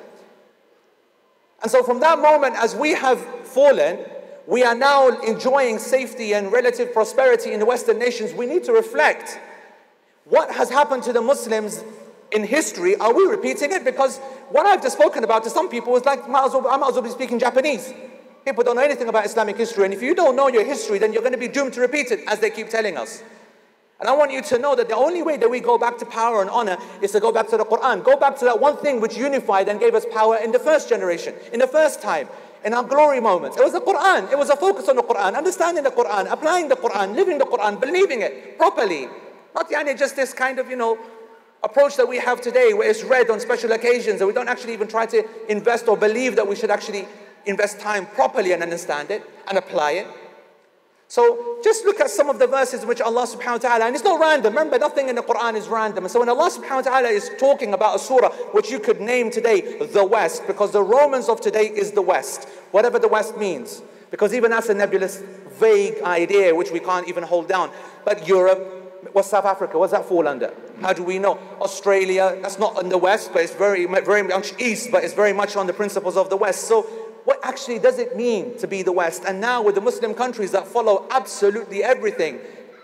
And 1.61 1.69
so 1.71 1.83
from 1.83 1.99
that 1.99 2.19
moment, 2.19 2.55
as 2.55 2.75
we 2.75 2.91
have 2.91 3.19
fallen, 3.45 3.99
we 4.47 4.63
are 4.63 4.75
now 4.75 5.09
enjoying 5.21 5.79
safety 5.79 6.33
and 6.33 6.51
relative 6.51 6.93
prosperity 6.93 7.51
in 7.53 7.59
the 7.59 7.65
Western 7.65 7.99
nations. 7.99 8.33
We 8.33 8.47
need 8.47 8.63
to 8.65 8.73
reflect 8.73 9.39
what 10.25 10.51
has 10.51 10.69
happened 10.69 11.03
to 11.03 11.13
the 11.13 11.21
Muslims 11.21 11.83
in 12.31 12.43
history, 12.43 12.95
are 12.95 13.13
we 13.13 13.23
repeating 13.25 13.71
it? 13.71 13.83
Because 13.83 14.17
what 14.49 14.65
I've 14.65 14.81
just 14.81 14.97
spoken 14.97 15.23
about 15.23 15.43
to 15.43 15.49
some 15.49 15.69
people 15.69 15.95
is 15.97 16.05
like, 16.05 16.27
might 16.29 16.45
well, 16.45 16.67
I 16.67 16.77
might 16.77 16.89
as 16.89 16.93
well 16.93 17.03
be 17.03 17.09
speaking 17.09 17.39
Japanese. 17.39 17.93
People 18.45 18.63
don't 18.63 18.75
know 18.75 18.81
anything 18.81 19.09
about 19.09 19.25
Islamic 19.25 19.57
history, 19.57 19.85
and 19.85 19.93
if 19.93 20.01
you 20.01 20.15
don't 20.15 20.35
know 20.35 20.47
your 20.47 20.63
history, 20.63 20.97
then 20.97 21.13
you're 21.13 21.21
going 21.21 21.33
to 21.33 21.37
be 21.37 21.47
doomed 21.47 21.73
to 21.73 21.81
repeat 21.81 22.11
it, 22.11 22.21
as 22.27 22.39
they 22.39 22.49
keep 22.49 22.69
telling 22.69 22.97
us. 22.97 23.21
And 24.01 24.09
I 24.09 24.13
want 24.13 24.31
you 24.31 24.41
to 24.41 24.57
know 24.57 24.75
that 24.75 24.89
the 24.89 24.95
only 24.95 25.21
way 25.21 25.37
that 25.37 25.47
we 25.47 25.59
go 25.59 25.77
back 25.77 25.99
to 25.99 26.05
power 26.07 26.41
and 26.41 26.49
honor 26.49 26.75
is 27.03 27.11
to 27.11 27.19
go 27.19 27.31
back 27.31 27.47
to 27.49 27.57
the 27.57 27.63
Quran. 27.63 28.03
Go 28.03 28.17
back 28.17 28.35
to 28.39 28.45
that 28.45 28.59
one 28.59 28.75
thing 28.77 28.99
which 28.99 29.15
unified 29.15 29.69
and 29.69 29.79
gave 29.79 29.93
us 29.93 30.07
power 30.11 30.37
in 30.37 30.51
the 30.51 30.57
first 30.57 30.89
generation, 30.89 31.35
in 31.53 31.59
the 31.59 31.67
first 31.67 32.01
time, 32.01 32.27
in 32.65 32.73
our 32.73 32.83
glory 32.83 33.19
moments. 33.19 33.57
It 33.57 33.63
was 33.63 33.73
the 33.73 33.79
Quran. 33.79 34.31
It 34.31 34.37
was 34.39 34.49
a 34.49 34.55
focus 34.55 34.89
on 34.89 34.95
the 34.95 35.03
Quran, 35.03 35.35
understanding 35.37 35.83
the 35.83 35.91
Quran, 35.91 36.31
applying 36.31 36.67
the 36.67 36.75
Quran, 36.75 37.15
living 37.15 37.37
the 37.37 37.45
Quran, 37.45 37.79
believing 37.79 38.21
it 38.21 38.57
properly. 38.57 39.07
Not 39.53 39.69
yani, 39.69 39.95
just 39.95 40.15
this 40.15 40.33
kind 40.33 40.57
of, 40.57 40.67
you 40.67 40.77
know, 40.77 40.97
approach 41.63 41.95
that 41.97 42.07
we 42.07 42.17
have 42.17 42.41
today 42.41 42.73
where 42.73 42.89
it's 42.89 43.03
read 43.03 43.29
on 43.29 43.39
special 43.39 43.71
occasions 43.71 44.19
and 44.19 44.27
we 44.27 44.33
don't 44.33 44.49
actually 44.49 44.73
even 44.73 44.87
try 44.87 45.05
to 45.05 45.23
invest 45.47 45.87
or 45.87 45.95
believe 45.95 46.35
that 46.35 46.47
we 46.47 46.55
should 46.55 46.71
actually 46.71 47.07
invest 47.45 47.79
time 47.79 48.07
properly 48.07 48.51
and 48.51 48.63
understand 48.63 49.11
it 49.11 49.21
and 49.47 49.59
apply 49.59 49.91
it. 49.91 50.07
So 51.11 51.57
just 51.61 51.83
look 51.83 51.99
at 51.99 52.09
some 52.09 52.29
of 52.29 52.39
the 52.39 52.47
verses 52.47 52.85
which 52.85 53.01
Allah 53.01 53.27
subhanahu 53.27 53.63
wa 53.63 53.69
ta'ala, 53.69 53.85
and 53.87 53.93
it's 53.93 54.05
not 54.05 54.17
random, 54.17 54.53
remember 54.53 54.79
nothing 54.79 55.09
in 55.09 55.15
the 55.15 55.21
Quran 55.21 55.55
is 55.55 55.67
random. 55.67 56.05
And 56.05 56.09
so 56.09 56.19
when 56.21 56.29
Allah 56.29 56.49
subhanahu 56.49 56.85
wa 56.85 56.89
ta'ala 56.89 57.09
is 57.09 57.29
talking 57.37 57.73
about 57.73 57.97
a 57.97 57.99
surah 57.99 58.29
which 58.53 58.71
you 58.71 58.79
could 58.79 59.01
name 59.01 59.29
today 59.29 59.59
the 59.87 60.05
West, 60.05 60.47
because 60.47 60.71
the 60.71 60.81
Romans 60.81 61.27
of 61.27 61.41
today 61.41 61.65
is 61.65 61.91
the 61.91 62.01
West, 62.01 62.47
whatever 62.71 62.97
the 62.97 63.09
West 63.09 63.35
means. 63.35 63.81
Because 64.09 64.33
even 64.33 64.51
that's 64.51 64.69
a 64.69 64.73
nebulous, 64.73 65.21
vague 65.59 66.01
idea 66.03 66.55
which 66.55 66.71
we 66.71 66.79
can't 66.79 67.09
even 67.09 67.23
hold 67.23 67.49
down. 67.49 67.71
But 68.05 68.25
Europe, 68.25 69.11
what's 69.11 69.27
South 69.27 69.43
Africa? 69.43 69.77
What's 69.77 69.91
that 69.91 70.05
fall 70.05 70.29
under? 70.29 70.53
How 70.79 70.93
do 70.93 71.03
we 71.03 71.19
know? 71.19 71.37
Australia, 71.59 72.39
that's 72.41 72.57
not 72.57 72.81
in 72.81 72.87
the 72.87 72.97
West, 72.97 73.31
but 73.33 73.41
it's 73.43 73.53
very, 73.53 73.85
very 73.85 74.23
much 74.23 74.53
East, 74.61 74.89
but 74.93 75.03
it's 75.03 75.13
very 75.13 75.33
much 75.33 75.57
on 75.57 75.67
the 75.67 75.73
principles 75.73 76.15
of 76.15 76.29
the 76.29 76.37
West. 76.37 76.69
So 76.69 76.87
what 77.25 77.39
actually 77.43 77.79
does 77.79 77.99
it 77.99 78.15
mean 78.15 78.57
to 78.57 78.67
be 78.67 78.81
the 78.81 78.91
West? 78.91 79.23
And 79.27 79.39
now 79.39 79.61
with 79.61 79.75
the 79.75 79.81
Muslim 79.81 80.13
countries 80.13 80.51
that 80.51 80.67
follow 80.67 81.07
absolutely 81.11 81.83
everything, 81.83 82.39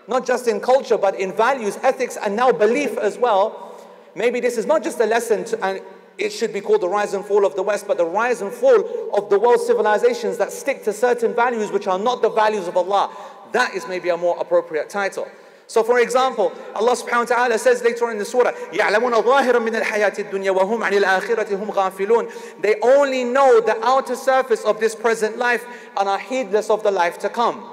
not 0.06 0.26
just 0.26 0.46
in 0.46 0.60
culture, 0.60 0.96
but 0.96 1.18
in 1.18 1.32
values, 1.32 1.76
ethics, 1.82 2.16
and 2.16 2.36
now 2.36 2.52
belief 2.52 2.96
as 2.98 3.18
well, 3.18 3.74
maybe 4.14 4.40
this 4.40 4.56
is 4.56 4.66
not 4.66 4.82
just 4.82 5.00
a 5.00 5.06
lesson 5.06 5.44
to, 5.44 5.64
and 5.64 5.82
it 6.18 6.30
should 6.30 6.52
be 6.52 6.60
called 6.60 6.80
the 6.80 6.88
rise 6.88 7.14
and 7.14 7.24
fall 7.24 7.44
of 7.44 7.54
the 7.56 7.62
West, 7.62 7.86
but 7.86 7.96
the 7.96 8.04
rise 8.04 8.40
and 8.40 8.52
fall 8.52 9.10
of 9.14 9.30
the 9.30 9.38
world 9.38 9.60
civilizations 9.60 10.38
that 10.38 10.52
stick 10.52 10.84
to 10.84 10.92
certain 10.92 11.34
values 11.34 11.70
which 11.70 11.86
are 11.86 11.98
not 11.98 12.22
the 12.22 12.30
values 12.30 12.68
of 12.68 12.76
Allah. 12.76 13.10
That 13.52 13.74
is 13.74 13.86
maybe 13.88 14.08
a 14.08 14.16
more 14.16 14.36
appropriate 14.38 14.88
title. 14.88 15.28
So 15.67 15.83
for 15.83 15.99
example, 15.99 16.51
Allah 16.75 16.91
subhanahu 16.91 17.29
wa 17.29 17.35
ta'ala 17.35 17.57
says 17.57 17.81
later 17.83 18.05
on 18.05 18.11
in 18.11 18.17
the 18.19 18.25
surah, 18.25 18.51
يَعْلَمُونَ 18.71 19.23
ظَاهِرًا 19.23 19.67
مِنَ 19.67 19.81
الْحَيَاةِ 19.81 20.29
الدُّنْيَا 20.29 20.55
وَهُمْ 20.55 20.83
عَنِ 20.83 20.91
الْآخِرَةِ 21.01 21.47
هُمْ 21.47 21.71
غَافِلُونَ 21.71 22.61
They 22.61 22.75
only 22.81 23.23
know 23.23 23.59
the 23.59 23.83
outer 23.83 24.15
surface 24.15 24.63
of 24.65 24.79
this 24.79 24.93
present 24.93 25.37
life 25.37 25.65
and 25.97 26.07
are 26.07 26.19
heedless 26.19 26.69
of 26.69 26.83
the 26.83 26.91
life 26.91 27.17
to 27.19 27.29
come. 27.29 27.67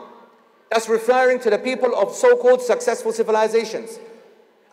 That's 0.71 0.89
referring 0.89 1.41
to 1.41 1.50
the 1.50 1.59
people 1.59 1.95
of 1.95 2.15
so-called 2.15 2.62
successful 2.62 3.12
civilizations. 3.12 3.99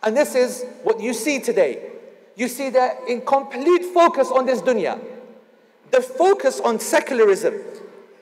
And 0.02 0.16
this 0.16 0.34
is 0.34 0.64
what 0.84 1.00
you 1.00 1.12
see 1.12 1.40
today. 1.40 1.90
You 2.36 2.46
see 2.46 2.70
that 2.70 3.00
in 3.08 3.22
complete 3.22 3.84
focus 3.86 4.30
on 4.30 4.46
this 4.46 4.62
dunya. 4.62 5.04
The 5.90 6.00
focus 6.00 6.60
on 6.60 6.78
secularism 6.78 7.54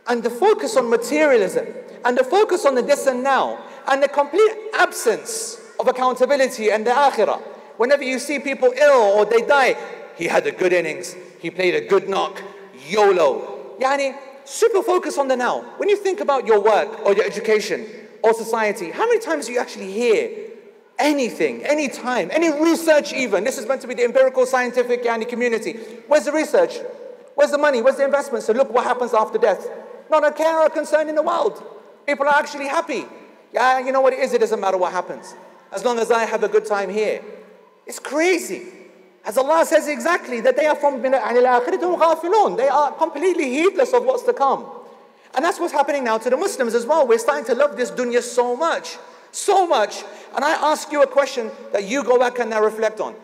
and 0.07 0.23
the 0.23 0.29
focus 0.29 0.77
on 0.77 0.89
materialism 0.89 1.67
and 2.05 2.17
the 2.17 2.23
focus 2.23 2.65
on 2.65 2.75
the 2.75 2.81
this 2.81 3.07
and 3.07 3.23
now 3.23 3.63
and 3.87 4.01
the 4.01 4.07
complete 4.07 4.51
absence 4.73 5.59
of 5.79 5.87
accountability 5.87 6.71
and 6.71 6.85
the 6.85 6.91
akhirah. 6.91 7.41
Whenever 7.77 8.03
you 8.03 8.19
see 8.19 8.39
people 8.39 8.71
ill 8.77 9.17
or 9.17 9.25
they 9.25 9.41
die, 9.41 9.75
he 10.15 10.25
had 10.25 10.45
a 10.45 10.51
good 10.51 10.73
innings, 10.73 11.15
he 11.39 11.49
played 11.49 11.73
a 11.73 11.87
good 11.87 12.07
knock, 12.07 12.41
YOLO. 12.87 13.75
Yani, 13.79 14.15
super 14.45 14.83
focus 14.83 15.17
on 15.17 15.27
the 15.27 15.35
now. 15.35 15.61
When 15.77 15.89
you 15.89 15.97
think 15.97 16.19
about 16.19 16.45
your 16.45 16.61
work 16.61 17.03
or 17.05 17.13
your 17.13 17.25
education 17.25 17.87
or 18.21 18.33
society, 18.33 18.91
how 18.91 19.07
many 19.07 19.19
times 19.19 19.47
do 19.47 19.53
you 19.53 19.59
actually 19.59 19.91
hear 19.91 20.29
anything, 20.99 21.63
any 21.63 21.87
time, 21.87 22.29
any 22.31 22.51
research 22.61 23.13
even? 23.13 23.43
This 23.43 23.57
is 23.57 23.65
meant 23.67 23.81
to 23.81 23.87
be 23.87 23.95
the 23.95 24.03
empirical 24.03 24.45
scientific 24.45 25.03
yani, 25.03 25.27
community. 25.27 25.73
Where's 26.07 26.25
the 26.25 26.31
research? 26.31 26.77
Where's 27.33 27.51
the 27.51 27.57
money? 27.57 27.81
Where's 27.81 27.97
the 27.97 28.05
investment? 28.05 28.43
So 28.43 28.53
look 28.53 28.71
what 28.71 28.83
happens 28.83 29.13
after 29.13 29.39
death. 29.39 29.67
Not 30.11 30.27
a 30.27 30.31
care 30.33 30.59
or 30.59 30.69
concern 30.69 31.07
in 31.07 31.15
the 31.15 31.23
world. 31.23 31.63
People 32.05 32.27
are 32.27 32.35
actually 32.35 32.67
happy. 32.67 33.05
Yeah, 33.53 33.79
you 33.79 33.93
know 33.93 34.01
what 34.01 34.11
it 34.11 34.19
is? 34.19 34.33
It 34.33 34.41
doesn't 34.41 34.59
matter 34.59 34.77
what 34.77 34.91
happens. 34.91 35.33
As 35.71 35.85
long 35.85 35.99
as 35.99 36.11
I 36.11 36.25
have 36.25 36.43
a 36.43 36.49
good 36.49 36.65
time 36.65 36.89
here. 36.89 37.23
It's 37.87 37.97
crazy. 37.97 38.67
As 39.23 39.37
Allah 39.37 39.65
says 39.65 39.87
exactly, 39.87 40.41
that 40.41 40.57
they 40.57 40.65
are 40.65 40.75
from 40.75 41.01
They 41.01 41.13
are 41.13 42.91
completely 42.91 43.49
heedless 43.51 43.93
of 43.93 44.03
what's 44.03 44.23
to 44.23 44.33
come. 44.33 44.65
And 45.33 45.45
that's 45.45 45.61
what's 45.61 45.71
happening 45.71 46.03
now 46.03 46.17
to 46.17 46.29
the 46.29 46.35
Muslims 46.35 46.75
as 46.75 46.85
well. 46.85 47.07
We're 47.07 47.17
starting 47.17 47.45
to 47.45 47.55
love 47.55 47.77
this 47.77 47.89
dunya 47.89 48.21
so 48.21 48.57
much. 48.57 48.97
So 49.31 49.65
much. 49.65 50.03
And 50.35 50.43
I 50.43 50.51
ask 50.71 50.91
you 50.91 51.03
a 51.03 51.07
question 51.07 51.51
that 51.71 51.85
you 51.85 52.03
go 52.03 52.19
back 52.19 52.39
and 52.39 52.49
now 52.49 52.61
reflect 52.61 52.99
on. 52.99 53.15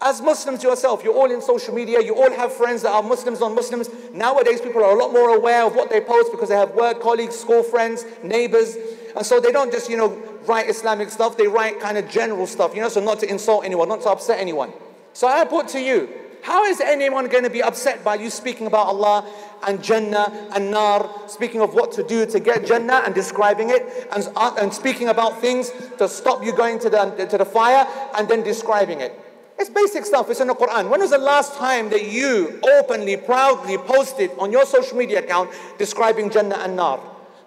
As 0.00 0.20
Muslims 0.20 0.62
yourself, 0.62 1.02
you're 1.02 1.14
all 1.14 1.30
in 1.30 1.40
social 1.40 1.74
media, 1.74 2.02
you 2.02 2.14
all 2.14 2.30
have 2.32 2.52
friends 2.52 2.82
that 2.82 2.90
are 2.90 3.02
Muslims 3.02 3.40
on 3.40 3.54
Muslims. 3.54 3.88
Nowadays, 4.12 4.60
people 4.60 4.84
are 4.84 4.90
a 4.90 4.98
lot 4.98 5.12
more 5.12 5.34
aware 5.34 5.64
of 5.64 5.74
what 5.74 5.88
they 5.88 6.00
post 6.00 6.30
because 6.30 6.48
they 6.48 6.56
have 6.56 6.72
work 6.72 7.00
colleagues, 7.00 7.36
school 7.36 7.62
friends, 7.62 8.04
neighbors. 8.22 8.76
And 9.16 9.24
so 9.24 9.40
they 9.40 9.52
don't 9.52 9.72
just, 9.72 9.88
you 9.88 9.96
know, 9.96 10.10
write 10.46 10.68
Islamic 10.68 11.10
stuff, 11.10 11.36
they 11.36 11.46
write 11.46 11.80
kind 11.80 11.96
of 11.96 12.08
general 12.08 12.46
stuff, 12.46 12.74
you 12.74 12.82
know, 12.82 12.88
so 12.88 13.00
not 13.00 13.20
to 13.20 13.30
insult 13.30 13.64
anyone, 13.64 13.88
not 13.88 14.02
to 14.02 14.10
upset 14.10 14.38
anyone. 14.38 14.72
So 15.14 15.26
I 15.26 15.44
put 15.44 15.68
to 15.68 15.80
you, 15.80 16.08
how 16.42 16.64
is 16.64 16.80
anyone 16.82 17.28
going 17.28 17.44
to 17.44 17.50
be 17.50 17.62
upset 17.62 18.04
by 18.04 18.16
you 18.16 18.28
speaking 18.28 18.66
about 18.66 18.88
Allah 18.88 19.26
and 19.66 19.82
Jannah 19.82 20.50
and 20.54 20.70
Nar, 20.70 21.08
speaking 21.26 21.62
of 21.62 21.72
what 21.72 21.92
to 21.92 22.02
do 22.02 22.26
to 22.26 22.38
get 22.38 22.66
Jannah 22.66 23.02
and 23.06 23.14
describing 23.14 23.70
it, 23.70 24.08
and, 24.12 24.28
uh, 24.36 24.54
and 24.60 24.74
speaking 24.74 25.08
about 25.08 25.40
things 25.40 25.72
to 25.96 26.06
stop 26.06 26.44
you 26.44 26.54
going 26.54 26.78
to 26.80 26.90
the, 26.90 27.26
to 27.30 27.38
the 27.38 27.46
fire 27.46 27.86
and 28.18 28.28
then 28.28 28.42
describing 28.42 29.00
it? 29.00 29.18
It's 29.58 29.70
basic 29.70 30.04
stuff, 30.04 30.28
it's 30.30 30.40
in 30.40 30.48
the 30.48 30.54
Quran. 30.54 30.90
When 30.90 31.00
was 31.00 31.10
the 31.10 31.18
last 31.18 31.54
time 31.54 31.88
that 31.90 32.10
you 32.10 32.60
openly, 32.78 33.16
proudly 33.16 33.78
posted 33.78 34.30
on 34.38 34.50
your 34.50 34.66
social 34.66 34.96
media 34.96 35.20
account 35.20 35.50
describing 35.78 36.30
Jannah 36.30 36.56
and 36.56 36.76
Nar? 36.76 37.00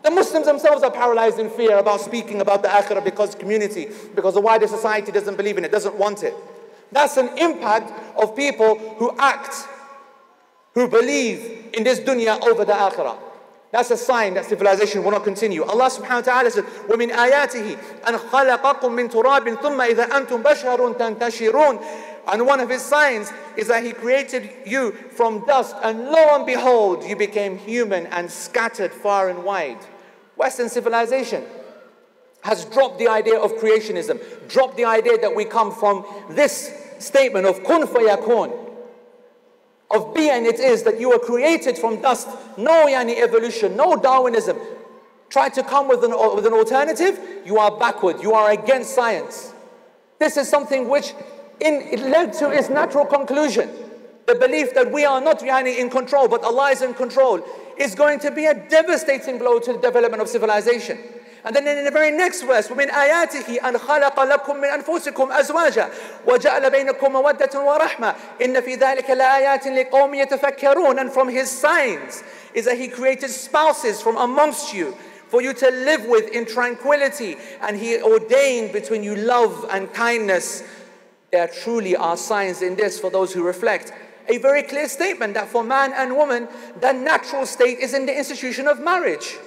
The 0.03 0.11
Muslims 0.11 0.45
themselves 0.45 0.83
are 0.83 0.91
paralyzed 0.91 1.37
in 1.37 1.49
fear 1.49 1.77
about 1.77 1.99
speaking 1.99 2.39
about 2.39 2.61
the 2.61 2.69
akhirah 2.69 3.03
because 3.03 3.35
community, 3.35 3.89
because 4.15 4.35
the 4.35 4.41
wider 4.41 4.67
society 4.67 5.11
doesn't 5.11 5.35
believe 5.35 5.57
in 5.57 5.65
it, 5.65 5.71
doesn't 5.71 5.95
want 5.95 6.23
it. 6.23 6.33
That's 6.93 7.17
an 7.17 7.37
impact 7.37 7.91
of 8.17 8.35
people 8.35 8.77
who 8.97 9.13
act, 9.19 9.67
who 10.75 10.87
believe 10.87 11.71
in 11.73 11.83
this 11.83 11.99
dunya 11.99 12.41
over 12.47 12.63
the 12.63 12.73
akhirah. 12.73 13.17
That's 13.73 13.90
a 13.90 13.97
sign 13.97 14.35
that 14.35 14.44
civilization 14.44 15.02
will 15.02 15.12
not 15.12 15.25
continue. 15.25 15.64
Allah 15.64 15.88
subhanahu 15.88 16.11
wa 16.11 16.21
ta'ala 16.21 16.50
said, 16.50 16.64
وَمِنْ 16.64 17.11
آيَاتِهِ 17.11 18.02
أَنْ 18.02 18.18
خَلَقَكُم 18.18 18.90
مِّن 18.92 19.11
تُرَابٍ 19.11 19.56
ثُمَّ 19.62 19.94
إِذَا 19.94 20.09
أَنْتُمْ 20.11 20.42
بَشَرٌ 20.42 20.99
تَنْتَشِرُونَ 20.99 21.85
And 22.28 22.47
one 22.47 22.61
of 22.61 22.68
his 22.68 22.82
signs 22.82 23.32
is 23.56 23.68
that 23.68 23.82
he 23.82 23.92
created 23.92 24.50
you 24.66 24.92
from 24.92 25.47
dust, 25.47 25.75
and 25.82 26.04
lo 26.11 26.37
and 26.37 26.44
behold, 26.44 27.02
you 27.04 27.16
became 27.16 27.56
human 27.56 28.06
and 28.09 28.30
scattered 28.30 28.92
far 28.92 29.30
and 29.30 29.42
wide. 29.42 29.78
Western 30.37 30.68
civilization 30.68 31.42
has 32.42 32.66
dropped 32.66 32.99
the 32.99 33.09
idea 33.09 33.38
of 33.38 33.52
creationism, 33.52 34.21
dropped 34.49 34.76
the 34.76 34.85
idea 34.85 35.16
that 35.16 35.35
we 35.35 35.47
come 35.47 35.73
from 35.73 36.04
this 36.28 36.75
statement 36.99 37.47
of 37.47 37.64
kun 37.64 37.87
fayakun 37.87 38.65
of 39.89 40.13
being 40.13 40.46
it 40.46 40.60
is 40.60 40.84
that 40.84 41.00
you 41.00 41.10
were 41.10 41.20
created 41.20 41.77
from 41.77 42.01
dust. 42.01 42.27
No 42.58 42.88
yani 42.88 43.22
evolution, 43.22 43.75
no 43.77 43.96
Darwinism. 43.96 44.58
Try 45.29 45.50
to 45.50 45.63
come 45.63 45.88
with 45.88 46.03
an, 46.03 46.12
with 46.36 46.46
an 46.46 46.53
alternative, 46.53 47.20
you 47.46 47.58
are 47.58 47.77
backward, 47.77 48.22
you 48.22 48.34
are 48.34 48.51
against 48.51 48.96
science. 48.96 49.53
This 50.20 50.38
is 50.38 50.50
something 50.50 50.88
which 50.89 51.13
in, 51.60 51.75
it 51.91 52.00
led 52.00 52.34
to 52.34 52.50
its 52.51 52.70
natural 52.70 53.06
conclusion. 53.06 53.70
The 54.25 54.36
belief 54.36 54.74
that 54.74 54.91
we 54.91 55.06
are 55.06 55.22
not 55.22 55.39
yani 55.39 55.77
in 55.77 55.89
control, 55.89 56.27
but 56.27 56.44
Allah 56.44 56.72
is 56.72 56.82
in 56.82 56.94
control, 56.94 57.44
is 57.77 57.96
going 57.96 58.20
to 58.20 58.32
be 58.32 58.46
a 58.46 58.53
devastating 58.53 59.38
blow 59.38 59.60
to 59.60 59.74
the 59.74 59.79
development 59.79 60.22
of 60.22 60.27
civilization. 60.27 60.98
And 61.47 61.56
then 61.56 61.66
in 61.66 61.85
the 61.85 61.90
very 61.90 62.12
next 62.12 62.42
verse, 62.42 62.68
وَمِنْ 62.68 62.88
آيَاتِهِ 62.90 63.59
أَنْ 63.59 63.76
خَلَقَ 63.76 64.14
لَكُم 64.14 64.61
مِّنْ 64.61 64.82
أَنفُسِكُمْ 64.82 65.32
أَزْوَاجًا 65.32 65.90
وَجَعَلَ 66.26 66.71
بَيْنَكُم 66.71 67.12
مَوَدَّةً 67.12 67.59
وَرَحْمَةً 67.59 68.14
إِنَّ 68.40 68.61
فِي 68.61 68.76
ذَلِكَ 68.76 69.11
لَآيَاتٍ 69.11 69.66
لِقَوْمٍ 69.66 70.14
يَتَفَكَّرُونَ 70.14 71.00
And 71.00 71.12
from 71.12 71.28
His 71.28 71.50
signs 71.50 72.23
is 72.54 72.66
that 72.66 72.78
He 72.78 72.87
created 72.87 73.30
spouses 73.30 74.00
from 74.00 74.16
amongst 74.16 74.73
you 74.73 74.97
for 75.26 75.42
you 75.42 75.52
to 75.52 75.71
live 75.71 76.04
with 76.04 76.30
in 76.30 76.47
tranquility. 76.47 77.37
And 77.61 77.76
He 77.76 78.00
ordained 78.00 78.73
between 78.73 79.02
you 79.02 79.16
love 79.16 79.66
and 79.73 79.92
kindness. 79.92 80.62
There 81.32 81.49
truly 81.49 81.97
are 81.97 82.16
signs 82.16 82.62
in 82.62 82.76
this 82.76 83.00
for 83.00 83.11
those 83.11 83.32
who 83.32 83.42
reflect. 83.42 83.92
A 84.28 84.38
very 84.38 84.62
clear 84.62 84.88
statement 84.88 85.35
that 85.35 85.49
for 85.49 85.64
man 85.64 85.92
and 85.92 86.14
woman, 86.14 86.47
the 86.80 86.92
natural 86.92 87.47
state 87.47 87.78
is 87.78 87.94
in 87.94 88.06
the 88.06 88.16
institution 88.16 88.68
of 88.68 88.78
marriage 88.78 89.38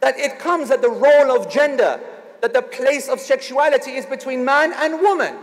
that 0.00 0.18
it 0.18 0.38
comes 0.38 0.70
at 0.70 0.82
the 0.82 0.90
role 0.90 1.30
of 1.30 1.50
gender, 1.50 2.00
that 2.40 2.54
the 2.54 2.62
place 2.62 3.08
of 3.08 3.20
sexuality 3.20 3.92
is 3.92 4.06
between 4.06 4.44
man 4.44 4.72
and 4.74 5.00
woman. 5.00 5.36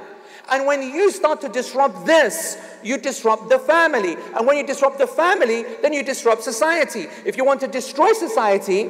And 0.49 0.65
when 0.65 0.81
you 0.81 1.11
start 1.11 1.41
to 1.41 1.49
disrupt 1.49 2.05
this, 2.05 2.57
you 2.83 2.97
disrupt 2.97 3.49
the 3.49 3.59
family. 3.59 4.15
And 4.35 4.47
when 4.47 4.57
you 4.57 4.65
disrupt 4.65 4.97
the 4.97 5.07
family, 5.07 5.63
then 5.81 5.93
you 5.93 6.03
disrupt 6.03 6.43
society. 6.43 7.07
If 7.25 7.35
you 7.35 7.43
want 7.43 7.59
to 7.61 7.67
destroy 7.67 8.13
society, 8.13 8.89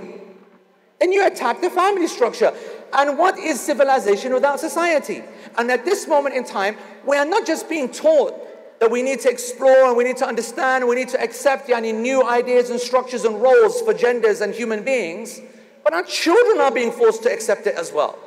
then 1.00 1.12
you 1.12 1.26
attack 1.26 1.62
the 1.62 1.70
family 1.70 2.08
structure. 2.08 2.54
And 2.94 3.18
what 3.18 3.38
is 3.38 3.60
civilization 3.60 4.34
without 4.34 4.60
society? 4.60 5.24
And 5.58 5.70
at 5.72 5.84
this 5.84 6.08
moment 6.08 6.36
in 6.36 6.44
time, 6.44 6.78
we 7.06 7.18
are 7.18 7.26
not 7.26 7.46
just 7.46 7.68
being 7.68 7.90
taught 7.90 8.34
that 8.80 8.92
we 8.92 9.02
need 9.02 9.20
to 9.22 9.30
explore 9.30 9.88
and 9.88 9.98
we 9.98 10.04
need 10.04 10.18
to 10.18 10.28
understand 10.28 10.84
and 10.84 10.90
we 10.90 10.96
need 10.96 11.10
to 11.10 11.22
accept 11.22 11.68
yani, 11.68 11.94
new 11.94 12.24
ideas 12.24 12.70
and 12.70 12.80
structures 12.80 13.26
and 13.26 13.42
roles 13.42 13.82
for 13.82 13.94
genders 13.94 14.42
and 14.42 14.54
human 14.54 14.84
beings, 14.84 15.42
but 15.88 15.94
our 15.94 16.04
children 16.04 16.60
are 16.60 16.70
being 16.70 16.92
forced 16.92 17.24
to 17.24 17.32
accept 17.32 17.66
it 17.66 17.76
as 17.76 17.94
well. 17.94 18.20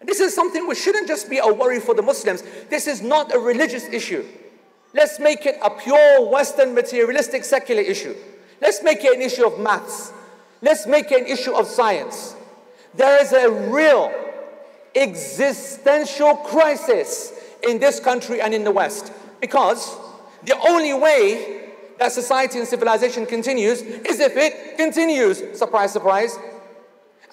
And 0.00 0.08
this 0.08 0.18
is 0.18 0.34
something 0.34 0.66
which 0.66 0.78
shouldn't 0.78 1.06
just 1.06 1.30
be 1.30 1.38
a 1.38 1.46
worry 1.46 1.78
for 1.78 1.94
the 1.94 2.02
Muslims. 2.02 2.42
This 2.68 2.88
is 2.88 3.00
not 3.00 3.32
a 3.32 3.38
religious 3.38 3.84
issue. 3.84 4.26
Let's 4.92 5.20
make 5.20 5.46
it 5.46 5.56
a 5.62 5.70
pure 5.70 6.28
Western 6.28 6.74
materialistic 6.74 7.44
secular 7.44 7.80
issue. 7.80 8.16
Let's 8.60 8.82
make 8.82 9.04
it 9.04 9.14
an 9.14 9.22
issue 9.22 9.46
of 9.46 9.60
maths. 9.60 10.12
Let's 10.62 10.88
make 10.88 11.12
it 11.12 11.20
an 11.20 11.26
issue 11.28 11.54
of 11.54 11.68
science. 11.68 12.34
There 12.96 13.22
is 13.22 13.32
a 13.32 13.48
real 13.48 14.12
existential 14.96 16.38
crisis 16.38 17.32
in 17.62 17.78
this 17.78 18.00
country 18.00 18.40
and 18.40 18.52
in 18.52 18.64
the 18.64 18.72
West 18.72 19.12
because 19.40 19.96
the 20.42 20.58
only 20.68 20.94
way 20.94 21.68
that 22.00 22.10
society 22.10 22.58
and 22.58 22.66
civilization 22.66 23.26
continues 23.26 23.80
is 23.82 24.18
if 24.18 24.36
it 24.36 24.76
continues. 24.76 25.56
Surprise, 25.56 25.92
surprise. 25.92 26.36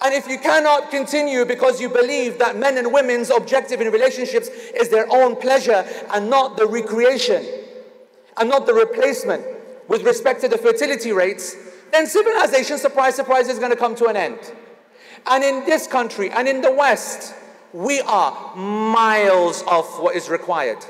And 0.00 0.14
if 0.14 0.28
you 0.28 0.38
cannot 0.38 0.90
continue 0.90 1.44
because 1.44 1.80
you 1.80 1.88
believe 1.88 2.38
that 2.38 2.56
men 2.56 2.78
and 2.78 2.92
women's 2.92 3.30
objective 3.30 3.80
in 3.80 3.90
relationships 3.92 4.48
is 4.48 4.88
their 4.90 5.06
own 5.10 5.34
pleasure 5.36 5.84
and 6.12 6.30
not 6.30 6.56
the 6.56 6.66
recreation 6.66 7.44
and 8.36 8.48
not 8.48 8.66
the 8.66 8.74
replacement 8.74 9.44
with 9.88 10.02
respect 10.02 10.40
to 10.42 10.48
the 10.48 10.58
fertility 10.58 11.12
rates, 11.12 11.56
then 11.90 12.06
civilization, 12.06 12.78
surprise, 12.78 13.16
surprise, 13.16 13.48
is 13.48 13.58
going 13.58 13.70
to 13.70 13.76
come 13.76 13.96
to 13.96 14.06
an 14.06 14.16
end. 14.16 14.38
And 15.26 15.42
in 15.42 15.64
this 15.64 15.86
country 15.86 16.30
and 16.30 16.46
in 16.46 16.60
the 16.60 16.70
West, 16.70 17.34
we 17.72 18.00
are 18.02 18.54
miles 18.54 19.62
off 19.64 20.00
what 20.00 20.14
is 20.14 20.28
required. 20.28 20.84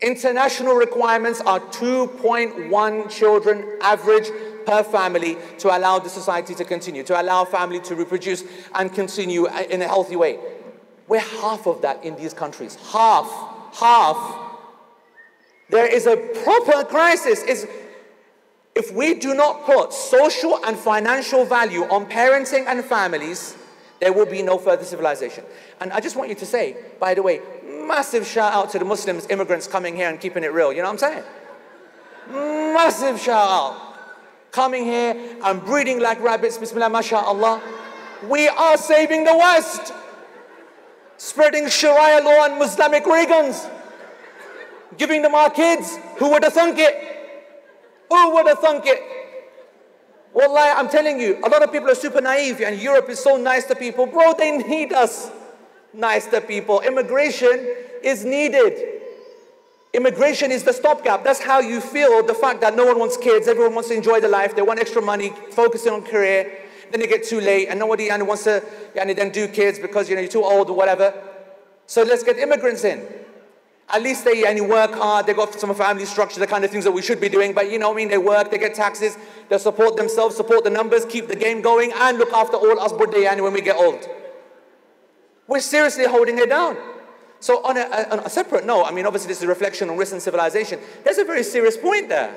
International 0.00 0.74
requirements 0.74 1.40
are 1.40 1.58
2.1 1.58 3.10
children 3.10 3.78
average 3.82 4.30
per 4.66 4.82
family 4.82 5.36
to 5.58 5.76
allow 5.76 5.98
the 5.98 6.08
society 6.08 6.54
to 6.56 6.64
continue, 6.64 7.02
to 7.04 7.20
allow 7.20 7.44
family 7.44 7.80
to 7.80 7.94
reproduce 7.94 8.44
and 8.74 8.92
continue 8.92 9.46
in 9.46 9.80
a 9.80 9.86
healthy 9.86 10.16
way. 10.16 10.38
We're 11.08 11.20
half 11.20 11.66
of 11.66 11.82
that 11.82 12.04
in 12.04 12.16
these 12.16 12.34
countries. 12.34 12.76
Half. 12.90 13.30
Half. 13.74 14.42
There 15.70 15.86
is 15.86 16.06
a 16.06 16.16
proper 16.16 16.84
crisis. 16.84 17.42
Is 17.42 17.66
if 18.74 18.92
we 18.92 19.14
do 19.14 19.34
not 19.34 19.64
put 19.64 19.92
social 19.92 20.64
and 20.64 20.76
financial 20.76 21.44
value 21.44 21.84
on 21.84 22.06
parenting 22.06 22.66
and 22.66 22.84
families, 22.84 23.56
there 24.00 24.12
will 24.12 24.26
be 24.26 24.42
no 24.42 24.58
further 24.58 24.84
civilization. 24.84 25.44
And 25.80 25.92
I 25.92 26.00
just 26.00 26.16
want 26.16 26.28
you 26.28 26.34
to 26.36 26.46
say, 26.46 26.76
by 27.00 27.14
the 27.14 27.22
way, 27.22 27.40
massive 27.64 28.26
shout 28.26 28.52
out 28.52 28.70
to 28.70 28.78
the 28.78 28.84
Muslims, 28.84 29.26
immigrants 29.30 29.66
coming 29.66 29.96
here 29.96 30.08
and 30.08 30.20
keeping 30.20 30.44
it 30.44 30.52
real. 30.52 30.72
You 30.72 30.82
know 30.82 30.92
what 30.92 31.02
I'm 31.02 31.10
saying? 31.10 31.24
Massive 32.74 33.20
shout 33.20 33.48
out. 33.48 33.85
Coming 34.56 34.86
here 34.86 35.14
and 35.44 35.62
breeding 35.62 36.00
like 36.00 36.18
rabbits, 36.22 36.56
bismillah, 36.56 36.88
mashallah. 36.88 37.60
We 38.26 38.48
are 38.48 38.78
saving 38.78 39.24
the 39.24 39.36
West. 39.36 39.92
Spreading 41.18 41.68
Sharia 41.68 42.24
law 42.24 42.46
and 42.46 42.62
Islamic 42.62 43.04
Reagans. 43.04 43.70
Giving 44.96 45.20
them 45.20 45.34
our 45.34 45.50
kids. 45.50 45.98
Who 46.16 46.30
would 46.30 46.42
have 46.42 46.54
thunk 46.54 46.78
it? 46.78 46.94
Who 48.08 48.32
would 48.32 48.46
have 48.46 48.60
thunk 48.60 48.84
it? 48.86 48.98
Wallahi, 50.32 50.72
I'm 50.74 50.88
telling 50.88 51.20
you, 51.20 51.38
a 51.44 51.48
lot 51.50 51.62
of 51.62 51.70
people 51.70 51.90
are 51.90 51.94
super 51.94 52.22
naive 52.22 52.62
and 52.62 52.80
Europe 52.80 53.10
is 53.10 53.18
so 53.18 53.36
nice 53.36 53.66
to 53.66 53.74
people. 53.74 54.06
Bro, 54.06 54.36
they 54.38 54.56
need 54.56 54.94
us 54.94 55.30
nice 55.92 56.28
to 56.28 56.40
people. 56.40 56.80
Immigration 56.80 57.74
is 58.02 58.24
needed. 58.24 58.95
Immigration 59.96 60.52
is 60.52 60.62
the 60.62 60.74
stopgap. 60.74 61.24
That's 61.24 61.40
how 61.40 61.60
you 61.60 61.80
feel 61.80 62.22
the 62.22 62.34
fact 62.34 62.60
that 62.60 62.76
no 62.76 62.84
one 62.84 62.98
wants 62.98 63.16
kids, 63.16 63.48
everyone 63.48 63.74
wants 63.74 63.88
to 63.88 63.94
enjoy 63.94 64.20
their 64.20 64.28
life, 64.28 64.54
they 64.54 64.60
want 64.60 64.78
extra 64.78 65.00
money, 65.00 65.32
focusing 65.52 65.90
on 65.90 66.02
career. 66.02 66.64
Then 66.90 67.00
they 67.00 67.06
get 67.06 67.24
too 67.24 67.40
late 67.40 67.68
and 67.68 67.80
nobody 67.80 68.10
and 68.10 68.28
wants 68.28 68.44
to 68.44 68.62
and 68.94 69.08
then 69.08 69.30
do 69.30 69.48
kids 69.48 69.78
because 69.78 70.10
you 70.10 70.14
know 70.14 70.20
you're 70.20 70.30
too 70.30 70.44
old 70.44 70.68
or 70.68 70.76
whatever. 70.76 71.14
So 71.86 72.02
let's 72.02 72.22
get 72.22 72.36
immigrants 72.36 72.84
in. 72.84 73.08
At 73.88 74.02
least 74.02 74.26
they 74.26 74.44
and 74.44 74.68
work 74.68 74.92
hard, 74.92 75.24
they 75.24 75.32
got 75.32 75.58
some 75.58 75.74
family 75.74 76.04
structure, 76.04 76.40
the 76.40 76.46
kind 76.46 76.62
of 76.62 76.70
things 76.70 76.84
that 76.84 76.92
we 76.92 77.00
should 77.00 77.20
be 77.20 77.30
doing, 77.30 77.54
but 77.54 77.70
you 77.70 77.78
know 77.78 77.88
what 77.88 77.94
I 77.94 77.96
mean, 77.96 78.08
they 78.08 78.18
work, 78.18 78.50
they 78.50 78.58
get 78.58 78.74
taxes, 78.74 79.16
they 79.48 79.56
support 79.56 79.96
themselves, 79.96 80.36
support 80.36 80.64
the 80.64 80.70
numbers, 80.70 81.06
keep 81.06 81.28
the 81.28 81.36
game 81.36 81.62
going, 81.62 81.92
and 81.94 82.18
look 82.18 82.34
after 82.34 82.58
all 82.58 82.78
us 82.80 82.92
Buddha 82.92 83.34
when 83.42 83.54
we 83.54 83.62
get 83.62 83.76
old. 83.76 84.06
We're 85.46 85.60
seriously 85.60 86.04
holding 86.04 86.36
it 86.38 86.50
down. 86.50 86.76
So 87.40 87.64
on 87.64 87.76
a, 87.76 88.22
a 88.24 88.30
separate 88.30 88.64
note, 88.64 88.84
I 88.84 88.92
mean 88.92 89.06
obviously 89.06 89.28
this 89.28 89.38
is 89.38 89.44
a 89.44 89.48
reflection 89.48 89.90
on 89.90 89.96
recent 89.96 90.22
civilization, 90.22 90.80
there's 91.04 91.18
a 91.18 91.24
very 91.24 91.42
serious 91.42 91.76
point 91.76 92.08
there. 92.08 92.34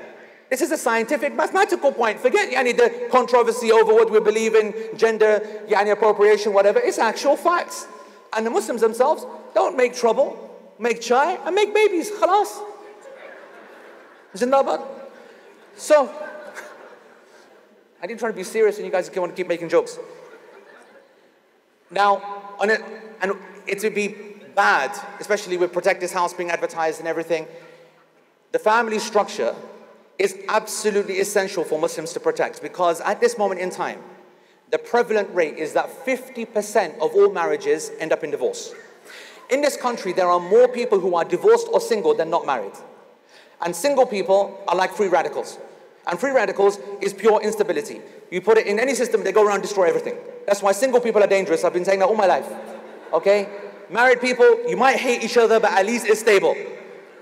This 0.50 0.62
is 0.62 0.72
a 0.72 0.78
scientific, 0.78 1.36
mathematical 1.36 1.92
point. 1.92 2.20
Forget 2.20 2.52
yani, 2.52 2.76
the 2.76 3.08
controversy 3.12 3.72
over 3.72 3.94
what 3.94 4.10
we 4.10 4.20
believe 4.20 4.56
in, 4.56 4.74
gender, 4.98 5.42
yani, 5.68 5.92
appropriation, 5.92 6.54
whatever. 6.54 6.80
It's 6.80 6.98
actual 6.98 7.38
facts. 7.38 7.88
And 8.34 8.46
the 8.46 8.50
Muslims 8.50 8.82
themselves 8.82 9.28
don't 9.54 9.78
make 9.78 9.96
trouble 9.96 10.50
make 10.80 11.02
chai, 11.02 11.38
and 11.46 11.54
make 11.54 11.74
babies. 11.74 12.10
Khalas. 12.10 12.64
Zindabad. 14.34 14.82
So, 15.76 16.10
I 18.02 18.08
didn't 18.08 18.20
try 18.20 18.30
to 18.32 18.36
be 18.36 18.44
serious 18.44 18.78
and 18.78 18.86
you 18.86 18.92
guys 18.92 19.12
want 19.16 19.32
to 19.32 19.36
keep 19.36 19.48
making 19.48 19.70
jokes. 19.70 20.00
Now, 21.92 22.54
on 22.60 22.70
and 22.70 23.34
it 23.68 23.84
would 23.84 23.96
be 23.96 24.16
bad, 24.60 24.92
especially 25.22 25.56
with 25.56 25.72
Protect 25.72 26.02
This 26.02 26.12
House 26.12 26.34
being 26.34 26.52
advertised 26.52 27.00
and 27.00 27.08
everything. 27.08 27.48
The 28.52 28.60
family 28.60 29.00
structure 29.00 29.56
is 30.18 30.38
absolutely 30.50 31.22
essential 31.22 31.64
for 31.64 31.80
Muslims 31.80 32.12
to 32.12 32.20
protect 32.20 32.62
because 32.62 33.00
at 33.00 33.22
this 33.22 33.38
moment 33.38 33.62
in 33.62 33.70
time, 33.70 34.00
the 34.70 34.78
prevalent 34.78 35.34
rate 35.34 35.58
is 35.58 35.72
that 35.76 35.88
50% 36.06 36.96
of 36.96 37.16
all 37.16 37.32
marriages 37.32 37.92
end 38.02 38.12
up 38.12 38.22
in 38.26 38.32
divorce. 38.32 38.74
In 39.50 39.62
this 39.62 39.78
country, 39.78 40.12
there 40.12 40.28
are 40.28 40.42
more 40.42 40.68
people 40.68 41.00
who 41.00 41.16
are 41.16 41.24
divorced 41.24 41.70
or 41.72 41.80
single 41.80 42.14
than 42.14 42.30
not 42.30 42.46
married. 42.46 42.76
And 43.62 43.74
single 43.74 44.06
people 44.06 44.62
are 44.68 44.76
like 44.76 44.92
free 44.92 45.08
radicals. 45.08 45.58
And 46.06 46.20
free 46.20 46.32
radicals 46.32 46.80
is 47.00 47.14
pure 47.14 47.42
instability. 47.42 48.02
You 48.30 48.42
put 48.42 48.58
it 48.58 48.68
in 48.68 48.78
any 48.78 48.94
system, 48.94 49.24
they 49.24 49.32
go 49.32 49.48
around 49.48 49.62
destroy 49.62 49.86
everything. 49.86 50.18
That's 50.46 50.62
why 50.62 50.74
single 50.74 51.00
people 51.00 51.24
are 51.24 51.28
dangerous. 51.28 51.64
I've 51.64 51.72
been 51.72 51.86
saying 51.86 52.00
that 52.00 52.10
all 52.10 52.18
my 52.18 52.26
life. 52.26 52.52
Okay? 53.14 53.48
Married 53.90 54.22
people, 54.22 54.70
you 54.70 54.78
might 54.78 54.98
hate 54.98 55.24
each 55.24 55.38
other, 55.38 55.60
but 55.60 55.72
at 55.72 55.86
least 55.86 56.06
it's 56.06 56.20
stable. 56.20 56.56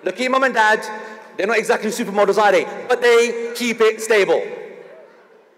Look 0.03 0.19
at 0.19 0.31
mom 0.31 0.43
and 0.43 0.53
dad, 0.53 0.85
they're 1.37 1.47
not 1.47 1.57
exactly 1.57 1.91
supermodels, 1.91 2.37
are 2.37 2.51
they? 2.51 2.65
But 2.89 3.01
they 3.01 3.53
keep 3.55 3.79
it 3.79 4.01
stable. 4.01 4.41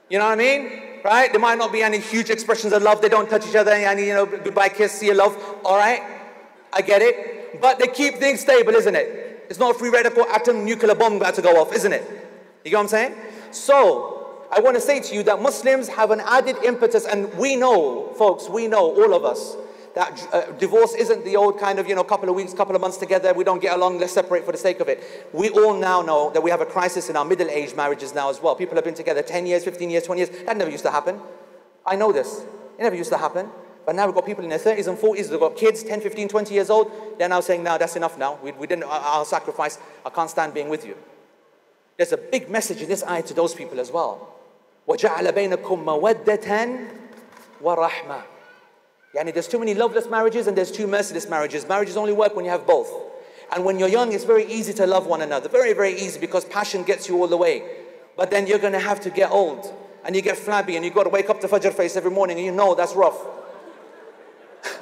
You 0.10 0.20
know 0.20 0.26
what 0.26 0.34
I 0.34 0.36
mean? 0.36 0.82
Right? 1.04 1.32
There 1.32 1.40
might 1.40 1.58
not 1.58 1.72
be 1.72 1.82
any 1.82 2.00
huge 2.00 2.30
expressions 2.30 2.74
of 2.74 2.84
love. 2.84 3.02
They 3.02 3.10
don't 3.10 3.30
touch 3.30 3.48
each 3.48 3.56
other. 3.56 3.72
Any, 3.72 4.08
you 4.08 4.14
know, 4.14 4.26
goodbye 4.26 4.70
kiss, 4.70 4.92
see 4.92 5.08
you 5.08 5.14
love. 5.14 5.38
All 5.64 5.78
right? 5.78 6.02
I 6.74 6.82
get 6.82 7.02
it. 7.02 7.62
But 7.62 7.80
they 7.80 7.88
keep 7.88 8.16
things 8.16 8.42
stable, 8.42 8.74
isn't 8.74 8.96
it? 8.96 9.46
It's 9.50 9.60
not 9.60 9.76
a 9.76 9.80
free 9.80 9.90
radical 9.90 10.26
atom 10.26 10.66
nuclear 10.66 10.96
bomb 10.96 11.16
about 11.16 11.36
to 11.36 11.42
go 11.42 11.60
off, 11.60 11.74
isn't 11.74 11.94
it? 11.94 12.04
You 12.64 12.72
get 12.72 12.78
what 12.78 12.84
I'm 12.84 12.88
saying? 12.90 13.16
So, 13.52 14.46
I 14.52 14.60
want 14.60 14.76
to 14.76 14.82
say 14.82 15.00
to 15.00 15.16
you 15.16 15.24
that 15.24 15.42
Muslims 15.42 15.88
have 15.88 16.12
an 16.12 16.20
added 16.20 16.58
impetus, 16.64 17.06
and 17.06 17.34
we 17.36 17.56
know, 17.56 18.14
folks, 18.14 18.50
we 18.50 18.68
know, 18.68 18.94
all 19.02 19.14
of 19.14 19.24
us, 19.24 19.56
that 19.95 20.29
uh, 20.33 20.51
divorce 20.53 20.95
isn't 20.95 21.25
the 21.25 21.37
old 21.37 21.59
kind 21.59 21.79
of, 21.79 21.89
you 21.89 21.95
know, 21.95 22.03
couple 22.03 22.29
of 22.29 22.35
weeks, 22.35 22.53
couple 22.53 22.75
of 22.75 22.81
months 22.81 22.97
together, 22.97 23.33
we 23.33 23.45
don't 23.45 23.63
get 23.63 23.77
along, 23.77 23.99
let's 23.99 24.13
separate 24.13 24.45
for 24.45 24.53
the 24.53 24.59
sake 24.59 24.81
of 24.81 24.89
it. 24.89 25.29
We 25.33 25.51
all 25.51 25.75
now 25.75 26.03
know 26.03 26.31
that 26.31 26.43
we 26.43 26.51
have 26.51 26.61
a 26.61 26.67
crisis 26.67 27.09
in 27.09 27.17
our 27.17 27.25
middle 27.25 27.49
aged 27.49 27.77
marriages 27.77 28.15
now 28.15 28.29
as 28.29 28.43
well. 28.43 28.57
People 28.57 28.75
have 28.75 28.85
been 28.85 28.95
together 28.95 29.23
10 29.23 29.47
years, 29.47 29.65
15 29.65 29.91
years, 29.91 30.05
20 30.05 30.21
years. 30.21 30.31
That 30.47 30.57
never 30.57 30.71
used 30.71 30.85
to 30.85 30.91
happen. 30.91 31.21
I 31.87 31.95
know 31.95 32.13
this. 32.13 32.41
It 32.79 32.83
never 32.83 32.97
used 32.97 33.11
to 33.11 33.19
happen. 33.19 33.49
But 33.87 33.95
now 33.95 34.07
we've 34.07 34.15
got 34.15 34.27
people 34.27 34.43
in 34.43 34.51
their 34.51 34.59
30s 34.59 34.89
and 34.89 34.99
40s, 34.99 35.29
they've 35.29 35.39
got 35.39 35.57
kids, 35.57 35.83
10, 35.83 36.01
15, 36.01 36.29
20 36.29 36.55
years 36.55 36.71
old. 36.71 36.91
They're 37.19 37.29
now 37.29 37.41
saying, 37.41 37.63
no, 37.63 37.79
that's 37.79 37.97
enough 37.97 38.19
now. 38.19 38.39
We, 38.43 38.53
we 38.53 38.67
didn't, 38.67 38.85
I'll 38.89 39.25
sacrifice. 39.25 39.79
I 40.05 40.11
can't 40.11 40.31
stand 40.31 40.55
being 40.55 40.69
with 40.69 40.87
you. 40.87 40.97
There's 41.97 42.13
a 42.13 42.17
big 42.17 42.51
message 42.51 42.81
in 42.81 42.89
this 42.89 43.05
ayah 43.05 43.23
to 43.23 43.35
those 43.35 43.55
people 43.55 43.79
as 43.79 43.93
well. 43.93 44.35
وَجَعَلَ 44.89 45.31
بَيْنَكُم 45.33 45.85
مَوَدَّةً 45.85 46.89
وَرَحْمَةً 47.63 48.23
Yani 49.16 49.34
there's 49.34 49.48
too 49.48 49.60
many 49.60 49.74
loveless 49.74 50.08
marriages 50.08 50.48
and 50.48 50.58
there's 50.58 50.72
too 50.72 50.88
merciless 50.88 51.28
marriages. 51.30 51.68
Marriages 51.68 51.98
only 51.98 52.14
work 52.14 52.36
when 52.36 52.46
you 52.46 52.52
have 52.52 52.68
both. 52.68 52.92
And 53.52 53.66
when 53.66 53.80
you're 53.80 53.90
young, 53.90 54.12
it's 54.14 54.24
very 54.24 54.46
easy 54.46 54.74
to 54.74 54.86
love 54.86 55.08
one 55.08 55.22
another. 55.22 55.50
Very, 55.50 55.74
very 55.74 55.94
easy 55.94 56.20
because 56.20 56.46
passion 56.46 56.84
gets 56.84 57.10
you 57.10 57.18
all 57.18 57.28
the 57.28 57.38
way. 57.38 57.64
But 58.16 58.30
then 58.30 58.46
you're 58.46 58.60
going 58.60 58.74
to 58.74 58.80
have 58.80 59.00
to 59.02 59.10
get 59.10 59.32
old 59.32 59.74
and 60.06 60.16
you 60.16 60.22
get 60.22 60.38
flabby 60.38 60.76
and 60.76 60.86
you've 60.86 60.94
got 60.94 61.04
to 61.04 61.10
wake 61.10 61.30
up 61.30 61.42
to 61.42 61.48
Fajr 61.48 61.74
face 61.74 61.96
every 61.96 62.12
morning 62.12 62.38
and 62.38 62.46
you 62.46 62.52
know 62.52 62.76
that's 62.76 62.94
rough. 62.96 63.20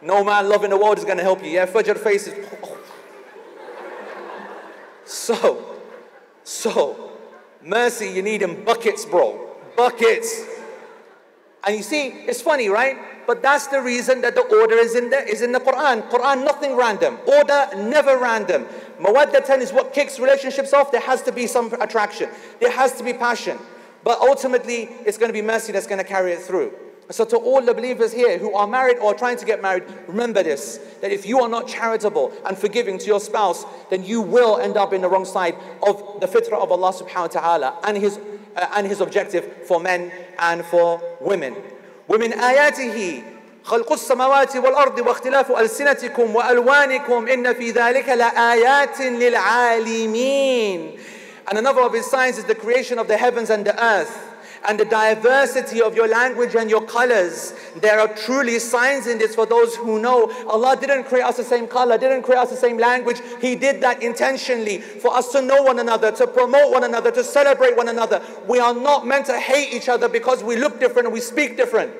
No 0.00 0.22
man 0.22 0.48
loving 0.48 0.70
the 0.70 0.76
world 0.76 0.96
is 0.98 1.04
going 1.04 1.16
to 1.16 1.24
help 1.24 1.42
you. 1.42 1.50
Yeah, 1.50 1.66
Fajr 1.66 1.98
faces. 1.98 2.34
So, 5.04 5.80
so, 6.44 7.12
mercy, 7.62 8.10
you 8.10 8.20
need 8.20 8.42
in 8.42 8.62
buckets, 8.62 9.06
bro. 9.06 9.56
Buckets. 9.74 10.57
And 11.66 11.76
you 11.76 11.82
see, 11.82 12.08
it's 12.08 12.40
funny, 12.40 12.68
right? 12.68 12.96
But 13.26 13.42
that's 13.42 13.66
the 13.66 13.80
reason 13.82 14.20
that 14.22 14.34
the 14.34 14.42
order 14.42 14.76
is 14.76 14.94
in 14.94 15.10
the, 15.10 15.22
is 15.26 15.42
in 15.42 15.52
the 15.52 15.60
Quran. 15.60 16.08
Quran, 16.08 16.44
nothing 16.44 16.76
random. 16.76 17.18
Order, 17.26 17.68
never 17.76 18.16
random. 18.16 18.66
Mawaddatan 19.00 19.58
is 19.58 19.72
what 19.72 19.92
kicks 19.92 20.18
relationships 20.18 20.72
off. 20.72 20.92
There 20.92 21.00
has 21.00 21.22
to 21.22 21.32
be 21.32 21.46
some 21.46 21.72
attraction. 21.74 22.30
There 22.60 22.70
has 22.70 22.92
to 22.98 23.04
be 23.04 23.12
passion. 23.12 23.58
But 24.04 24.20
ultimately, 24.20 24.88
it's 25.04 25.18
going 25.18 25.28
to 25.28 25.32
be 25.32 25.42
mercy 25.42 25.72
that's 25.72 25.86
going 25.86 25.98
to 25.98 26.08
carry 26.08 26.32
it 26.32 26.40
through. 26.40 26.72
So, 27.10 27.24
to 27.24 27.36
all 27.36 27.62
the 27.62 27.72
believers 27.72 28.12
here 28.12 28.38
who 28.38 28.54
are 28.54 28.66
married 28.66 28.98
or 28.98 29.14
are 29.14 29.18
trying 29.18 29.38
to 29.38 29.46
get 29.46 29.62
married, 29.62 29.84
remember 30.06 30.42
this 30.42 30.78
that 31.00 31.10
if 31.10 31.26
you 31.26 31.40
are 31.40 31.48
not 31.48 31.66
charitable 31.66 32.32
and 32.44 32.56
forgiving 32.56 32.98
to 32.98 33.06
your 33.06 33.20
spouse, 33.20 33.64
then 33.88 34.04
you 34.04 34.20
will 34.20 34.58
end 34.58 34.76
up 34.76 34.92
in 34.92 35.00
the 35.00 35.08
wrong 35.08 35.24
side 35.24 35.56
of 35.86 36.20
the 36.20 36.26
fitrah 36.26 36.60
of 36.60 36.70
Allah 36.70 36.92
subhanahu 36.92 37.34
wa 37.34 37.40
ta'ala 37.40 37.78
and 37.84 37.96
His, 37.96 38.20
and 38.75 38.87
his 38.87 39.01
objective 39.01 39.67
for 39.67 39.79
men 39.79 40.11
and 40.39 40.63
for 40.65 41.01
women. 41.21 41.55
ومن 42.09 42.33
آياته 42.33 43.23
خلق 43.63 43.91
السماوات 43.91 44.55
والأرض 44.55 44.99
واختلاف 44.99 45.51
ألسنتكم 45.51 46.35
وألوانكم 46.35 47.27
إن 47.27 47.53
في 47.53 47.71
ذلك 47.71 48.09
لآيات 48.09 49.01
للعالمين 49.01 50.99
And 51.45 51.57
another 51.57 51.81
of 51.81 51.93
his 51.93 52.05
signs 52.09 52.37
is 52.37 52.45
the 52.45 52.55
creation 52.55 52.99
of 52.99 53.07
the 53.07 53.17
heavens 53.17 53.49
and 53.49 53.65
the 53.65 53.83
earth 53.83 54.26
and 54.66 54.78
the 54.78 54.84
diversity 54.84 55.80
of 55.80 55.94
your 55.94 56.08
language 56.08 56.54
and 56.54 56.70
your 56.70 56.82
colors. 56.82 57.54
There 57.76 58.00
are 58.00 58.08
truly 58.08 58.58
signs 58.58 59.06
in 59.06 59.18
this 59.18 59.34
for 59.34 59.46
those 59.46 59.76
who 59.76 60.00
know. 60.00 60.32
Allah 60.48 60.76
didn't 60.76 61.04
create 61.04 61.24
us 61.24 61.36
the 61.36 61.44
same 61.44 61.66
color, 61.66 61.98
didn't 61.98 62.22
create 62.22 62.38
us 62.38 62.50
the 62.50 62.56
same 62.56 62.78
language. 62.78 63.20
He 63.40 63.54
did 63.54 63.80
that 63.82 64.02
intentionally 64.02 64.78
for 64.78 65.14
us 65.14 65.32
to 65.32 65.42
know 65.42 65.62
one 65.62 65.78
another, 65.78 66.10
to 66.12 66.26
promote 66.26 66.72
one 66.72 66.84
another, 66.84 67.10
to 67.12 67.24
celebrate 67.24 67.76
one 67.76 67.88
another. 67.88 68.22
We 68.46 68.58
are 68.58 68.74
not 68.74 69.06
meant 69.06 69.26
to 69.26 69.38
hate 69.38 69.72
each 69.72 69.88
other 69.88 70.08
because 70.08 70.42
we 70.42 70.56
look 70.56 70.80
different 70.80 71.06
and 71.06 71.12
we 71.12 71.20
speak 71.20 71.56
different. 71.56 71.92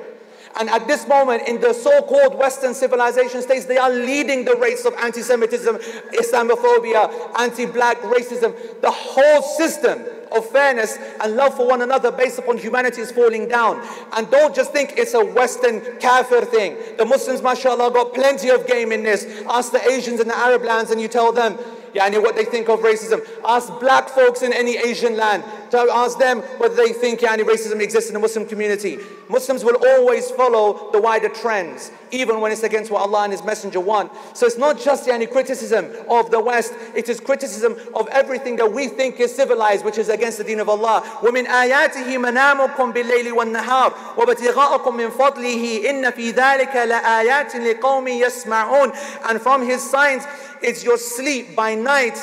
And 0.59 0.69
at 0.71 0.89
this 0.89 1.07
moment, 1.07 1.47
in 1.47 1.61
the 1.61 1.73
so 1.73 2.03
called 2.03 2.37
Western 2.37 2.75
civilization 2.75 3.43
states, 3.43 3.67
they 3.67 3.77
are 3.77 3.91
leading 3.91 4.45
the 4.45 4.57
race 4.57 4.85
of 4.85 4.95
anti 4.95 5.23
Semitism, 5.23 5.77
Islamophobia, 5.77 7.39
anti 7.39 7.67
black 7.67 7.99
racism. 7.99 8.55
The 8.81 8.91
whole 8.91 9.43
system 9.43 10.05
of 10.33 10.47
fairness 10.47 10.99
and 11.21 11.37
love 11.37 11.55
for 11.55 11.67
one 11.67 11.83
another 11.83 12.11
based 12.11 12.39
upon 12.39 12.59
humanity 12.59 13.01
is 13.01 13.13
falling 13.13 13.49
down. 13.49 13.87
And 14.13 14.31
don't 14.31 14.55
just 14.55 14.73
think 14.73 14.95
it's 14.97 15.15
a 15.15 15.25
Western 15.25 15.81
kafir 15.99 16.45
thing. 16.45 16.77
The 16.97 17.05
Muslims, 17.05 17.43
mashallah, 17.43 17.93
got 17.93 18.15
plenty 18.15 18.49
of 18.51 18.67
game 18.67 18.93
in 18.93 19.03
this. 19.03 19.43
Ask 19.49 19.73
the 19.73 19.87
Asians 19.89 20.21
in 20.21 20.29
the 20.29 20.37
Arab 20.37 20.63
lands 20.65 20.91
and 20.91 21.01
you 21.01 21.09
tell 21.09 21.33
them, 21.33 21.59
yani 21.95 22.23
what 22.23 22.37
they 22.37 22.45
think 22.45 22.69
of 22.69 22.81
racism. 22.81 23.27
Ask 23.45 23.69
black 23.81 24.09
folks 24.09 24.43
in 24.43 24.53
any 24.53 24.77
Asian 24.77 25.17
land. 25.17 25.45
To 25.71 25.79
ask 25.79 26.19
them 26.19 26.41
whether 26.59 26.75
they 26.75 26.93
think 26.93 27.21
yani 27.21 27.41
racism 27.41 27.81
exists 27.81 28.11
in 28.11 28.15
the 28.15 28.21
Muslim 28.21 28.47
community. 28.47 28.99
Muslims 29.29 29.65
will 29.65 29.77
always 29.87 30.31
follow 30.31 30.91
the 30.93 31.01
wider 31.01 31.29
trends, 31.29 31.91
even 32.12 32.40
when 32.42 32.52
it's 32.52 32.64
against 32.64 32.92
what 32.92 33.02
Allah 33.02 33.24
and 33.24 33.32
His 33.32 33.44
Messenger 33.44 33.80
want. 33.80 34.12
So 34.36 34.46
it's 34.46 34.58
not 34.58 34.80
just 34.80 35.08
yani 35.08 35.30
criticism 35.32 35.92
of 36.10 36.32
the 36.32 36.40
West, 36.40 36.74
it 36.96 37.10
is 37.10 37.20
criticism 37.20 37.76
of 37.96 38.08
everything 38.10 38.56
that 38.58 38.72
we 38.72 38.88
think 38.88 39.20
is 39.20 39.36
civilized, 39.36 39.84
which 39.86 39.98
is 39.98 40.10
against 40.10 40.38
the 40.38 40.44
deen 40.44 40.60
of 40.60 40.70
Allah. 40.70 41.02
وَمِنْ 41.22 41.46
آيَاتِهِ 41.46 42.08
مَنَامُكُمْ 42.18 42.94
بِاللَّيْلِ 42.94 43.32
وَالنَّهَارِ 43.32 43.94
وَابْتِغَاءُكُمْ 44.18 44.96
مِنْ 44.98 45.10
فَضْلِهِ 45.12 45.90
إِنَّ 45.90 46.12
فِي 46.12 46.32
ذَلِكَ 46.32 46.76
لَآيَاتٍ 46.76 47.56
لِقَوْمٍ 47.56 48.08
يَسْمَعُونَ 48.08 48.96
And 49.30 49.42
from 49.42 49.66
His 49.66 49.90
signs, 49.90 50.24
it's 50.62 50.84
your 50.84 50.98
sleep 50.98 51.56
by 51.56 51.76
night 51.76 52.18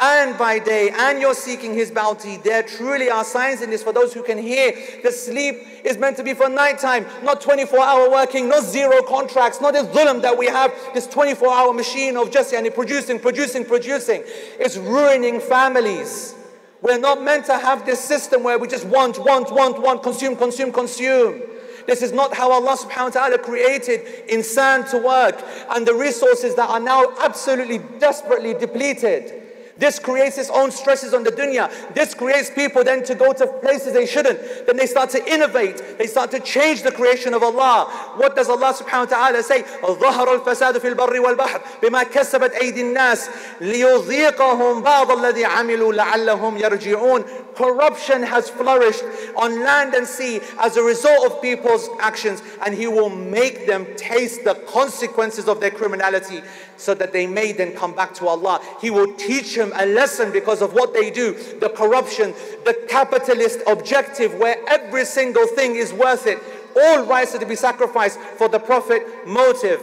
and 0.00 0.38
by 0.38 0.58
day, 0.58 0.90
and 0.90 1.20
you're 1.20 1.34
seeking 1.34 1.74
His 1.74 1.90
bounty. 1.90 2.38
There 2.38 2.62
truly 2.62 3.10
are 3.10 3.24
signs 3.24 3.60
in 3.60 3.70
this 3.70 3.82
for 3.82 3.92
those 3.92 4.14
who 4.14 4.22
can 4.22 4.38
hear. 4.38 4.72
The 5.02 5.12
sleep 5.12 5.56
is 5.84 5.98
meant 5.98 6.16
to 6.16 6.24
be 6.24 6.32
for 6.34 6.48
nighttime, 6.48 7.06
not 7.22 7.40
24 7.40 7.78
hour 7.78 8.10
working, 8.10 8.48
not 8.48 8.64
zero 8.64 9.02
contracts, 9.02 9.60
not 9.60 9.74
this 9.74 9.86
zulm 9.88 10.22
that 10.22 10.36
we 10.36 10.46
have, 10.46 10.72
this 10.94 11.06
24 11.06 11.52
hour 11.52 11.72
machine 11.72 12.16
of 12.16 12.30
just 12.30 12.52
yani, 12.52 12.74
producing, 12.74 13.18
producing, 13.18 13.64
producing. 13.64 14.22
It's 14.58 14.76
ruining 14.76 15.40
families. 15.40 16.34
We're 16.82 16.98
not 16.98 17.22
meant 17.22 17.44
to 17.46 17.58
have 17.58 17.84
this 17.84 18.00
system 18.00 18.42
where 18.42 18.58
we 18.58 18.66
just 18.66 18.86
want, 18.86 19.18
want, 19.18 19.52
want, 19.52 19.82
want, 19.82 20.02
consume, 20.02 20.34
consume, 20.34 20.72
consume. 20.72 21.42
This 21.86 22.02
is 22.02 22.12
not 22.12 22.34
how 22.34 22.52
Allah 22.52 22.76
subhanahu 22.76 23.14
wa 23.16 23.28
ta'ala 23.28 23.38
created 23.38 24.28
insan 24.28 24.88
to 24.90 24.98
work 24.98 25.42
and 25.70 25.86
the 25.86 25.94
resources 25.94 26.54
that 26.54 26.70
are 26.70 26.80
now 26.80 27.12
absolutely 27.20 27.78
desperately 27.98 28.54
depleted. 28.54 29.49
This 29.79 29.99
creates 29.99 30.37
its 30.37 30.49
own 30.49 30.71
stresses 30.71 31.13
on 31.13 31.23
the 31.23 31.31
dunya. 31.31 31.69
This 31.93 32.13
creates 32.13 32.49
people 32.49 32.83
then 32.83 33.03
to 33.03 33.15
go 33.15 33.33
to 33.33 33.45
places 33.45 33.91
they 33.91 34.05
shouldn't. 34.05 34.39
Then 34.65 34.77
they 34.77 34.85
start 34.85 35.09
to 35.11 35.33
innovate. 35.33 35.97
They 35.97 36.07
start 36.07 36.31
to 36.31 36.39
change 36.39 36.83
the 36.83 36.91
creation 36.91 37.33
of 37.33 37.43
Allah. 37.43 37.85
What 38.15 38.37
does 38.37 38.47
Allah 38.47 38.73
subhanahu 38.73 39.11
wa 39.11 39.17
ta'ala 39.17 39.43
say? 39.43 39.63
ظهر 39.83 40.33
الفساد 40.33 40.77
في 40.77 40.87
البر 40.87 41.19
والبحر 41.19 41.61
بما 41.83 42.03
كسبت 42.03 42.53
أيدي 42.53 42.81
الناس 42.81 43.29
ليذيقهم 43.61 44.81
بعض 44.81 45.11
الذي 45.11 45.45
عملوا 45.45 45.93
لعلهم 45.93 46.57
يرجعون 46.57 47.23
Corruption 47.54 48.22
has 48.22 48.48
flourished 48.48 49.02
on 49.36 49.62
land 49.64 49.94
and 49.94 50.06
sea 50.06 50.40
as 50.58 50.76
a 50.76 50.82
result 50.82 51.30
of 51.30 51.42
people's 51.42 51.88
actions, 51.98 52.42
and 52.64 52.74
He 52.74 52.86
will 52.86 53.10
make 53.10 53.66
them 53.66 53.86
taste 53.96 54.44
the 54.44 54.54
consequences 54.68 55.48
of 55.48 55.60
their 55.60 55.70
criminality 55.70 56.42
so 56.76 56.94
that 56.94 57.12
they 57.12 57.26
may 57.26 57.52
then 57.52 57.74
come 57.74 57.94
back 57.94 58.14
to 58.14 58.26
Allah. 58.26 58.60
He 58.80 58.90
will 58.90 59.12
teach 59.14 59.54
them 59.54 59.72
a 59.74 59.86
lesson 59.86 60.32
because 60.32 60.62
of 60.62 60.72
what 60.72 60.94
they 60.94 61.10
do, 61.10 61.34
the 61.60 61.68
corruption, 61.68 62.34
the 62.64 62.74
capitalist 62.88 63.60
objective 63.66 64.34
where 64.34 64.56
every 64.68 65.04
single 65.04 65.46
thing 65.46 65.74
is 65.74 65.92
worth 65.92 66.26
it. 66.26 66.38
All 66.76 67.04
rights 67.04 67.34
are 67.34 67.38
to 67.38 67.46
be 67.46 67.56
sacrificed 67.56 68.18
for 68.18 68.48
the 68.48 68.58
profit 68.58 69.26
motive. 69.26 69.80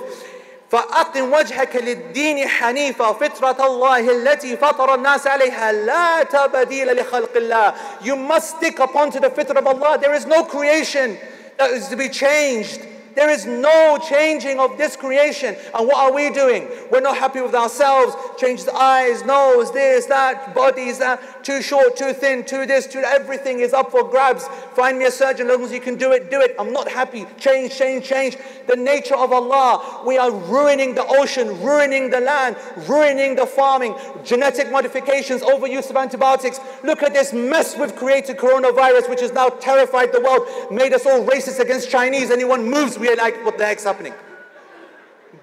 فأقم 0.71 1.33
وجهك 1.33 1.75
للدين 1.75 2.47
حنيفا 2.47 3.13
فطرة 3.13 3.65
الله 3.65 3.99
التي 4.11 4.57
فطر 4.57 4.95
الناس 4.95 5.27
عليها 5.27 5.71
لا 5.71 6.23
تبديل 6.23 6.95
لخلق 6.97 7.37
الله 7.37 7.73
You 8.01 8.15
must 8.15 8.57
stick 8.57 8.79
upon 8.79 9.11
to 9.11 9.19
the 9.19 9.29
fitrah 9.29 9.57
of 9.57 9.67
Allah 9.67 9.97
There 9.97 10.13
is 10.13 10.25
no 10.25 10.43
creation 10.43 11.17
that 11.57 11.71
is 11.71 11.87
to 11.87 11.95
be 11.95 12.09
changed 12.09 12.81
there 13.17 13.31
is 13.31 13.47
no 13.47 13.97
changing 13.97 14.59
of 14.59 14.77
this 14.77 14.95
creation. 14.95 15.55
And 15.73 15.87
what 15.87 15.97
are 15.97 16.13
we 16.13 16.29
doing? 16.29 16.67
We're 16.91 17.01
not 17.01 17.17
happy 17.17 17.41
with 17.41 17.55
ourselves. 17.55 18.15
Change 18.37 18.63
the 18.63 18.75
eyes, 18.75 19.25
nose, 19.25 19.73
this, 19.73 20.05
that, 20.05 20.53
bodies, 20.53 20.99
that, 20.99 21.43
too 21.43 21.63
short, 21.63 21.97
too 21.97 22.13
thin, 22.13 22.45
too 22.45 22.67
this, 22.67 22.85
too 22.85 22.99
everything 22.99 23.61
is 23.61 23.73
up 23.73 23.89
for 23.89 24.03
grabs. 24.03 24.47
Find 24.75 24.99
me 24.99 25.05
a 25.05 25.11
surgeon, 25.11 25.47
as 25.49 25.57
long 25.57 25.65
as 25.65 25.71
you 25.71 25.81
can 25.81 25.95
do 25.95 26.11
it, 26.11 26.29
do 26.29 26.39
it. 26.39 26.55
I'm 26.59 26.71
not 26.71 26.87
happy. 26.87 27.25
Change, 27.39 27.75
change, 27.75 28.05
change. 28.05 28.37
The 28.67 28.75
nature 28.75 29.15
of 29.15 29.31
Allah. 29.31 30.03
We 30.05 30.19
are 30.19 30.31
ruining 30.31 30.93
the 30.93 31.05
ocean, 31.07 31.59
ruining 31.63 32.11
the 32.11 32.19
land, 32.19 32.55
ruining 32.87 33.35
the 33.35 33.47
farming, 33.47 33.95
genetic 34.23 34.71
modifications, 34.71 35.41
overuse 35.41 35.89
of 35.89 35.97
antibiotics. 35.97 36.59
Look 36.83 37.01
at 37.01 37.13
this 37.13 37.33
mess 37.33 37.75
we've 37.75 37.95
created 37.95 38.37
coronavirus, 38.37 39.09
which 39.09 39.21
has 39.21 39.31
now 39.31 39.49
terrified 39.49 40.13
the 40.13 40.21
world, 40.21 40.47
made 40.71 40.93
us 40.93 41.07
all 41.07 41.25
racist 41.25 41.59
against 41.59 41.89
Chinese. 41.89 42.29
Anyone 42.29 42.69
moves, 42.69 42.99
we 42.99 43.06
we're 43.06 43.16
like, 43.16 43.44
what 43.44 43.58
the 43.58 43.64
heck's 43.64 43.84
happening? 43.84 44.14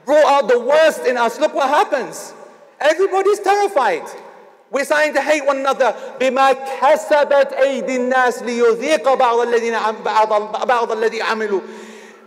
Brought 0.05 0.25
out 0.25 0.49
the 0.49 0.59
worst 0.59 1.05
in 1.05 1.17
us. 1.17 1.39
Look 1.39 1.53
what 1.53 1.69
happens. 1.69 2.33
Everybody's 2.79 3.39
terrified. 3.39 4.03
We're 4.71 4.85
starting 4.85 5.13
to 5.15 5.21
hate 5.21 5.45
one 5.45 5.57
another. 5.57 5.95
بما 6.19 6.53
كسبت 6.53 7.53
أيدي 7.53 7.95
الناس 7.95 8.43
ليذيق 8.43 9.13
بعض 9.13 9.39
الذين 9.39 9.73
بعض 10.65 10.91
الذي 10.91 11.21
عملوا. 11.21 11.61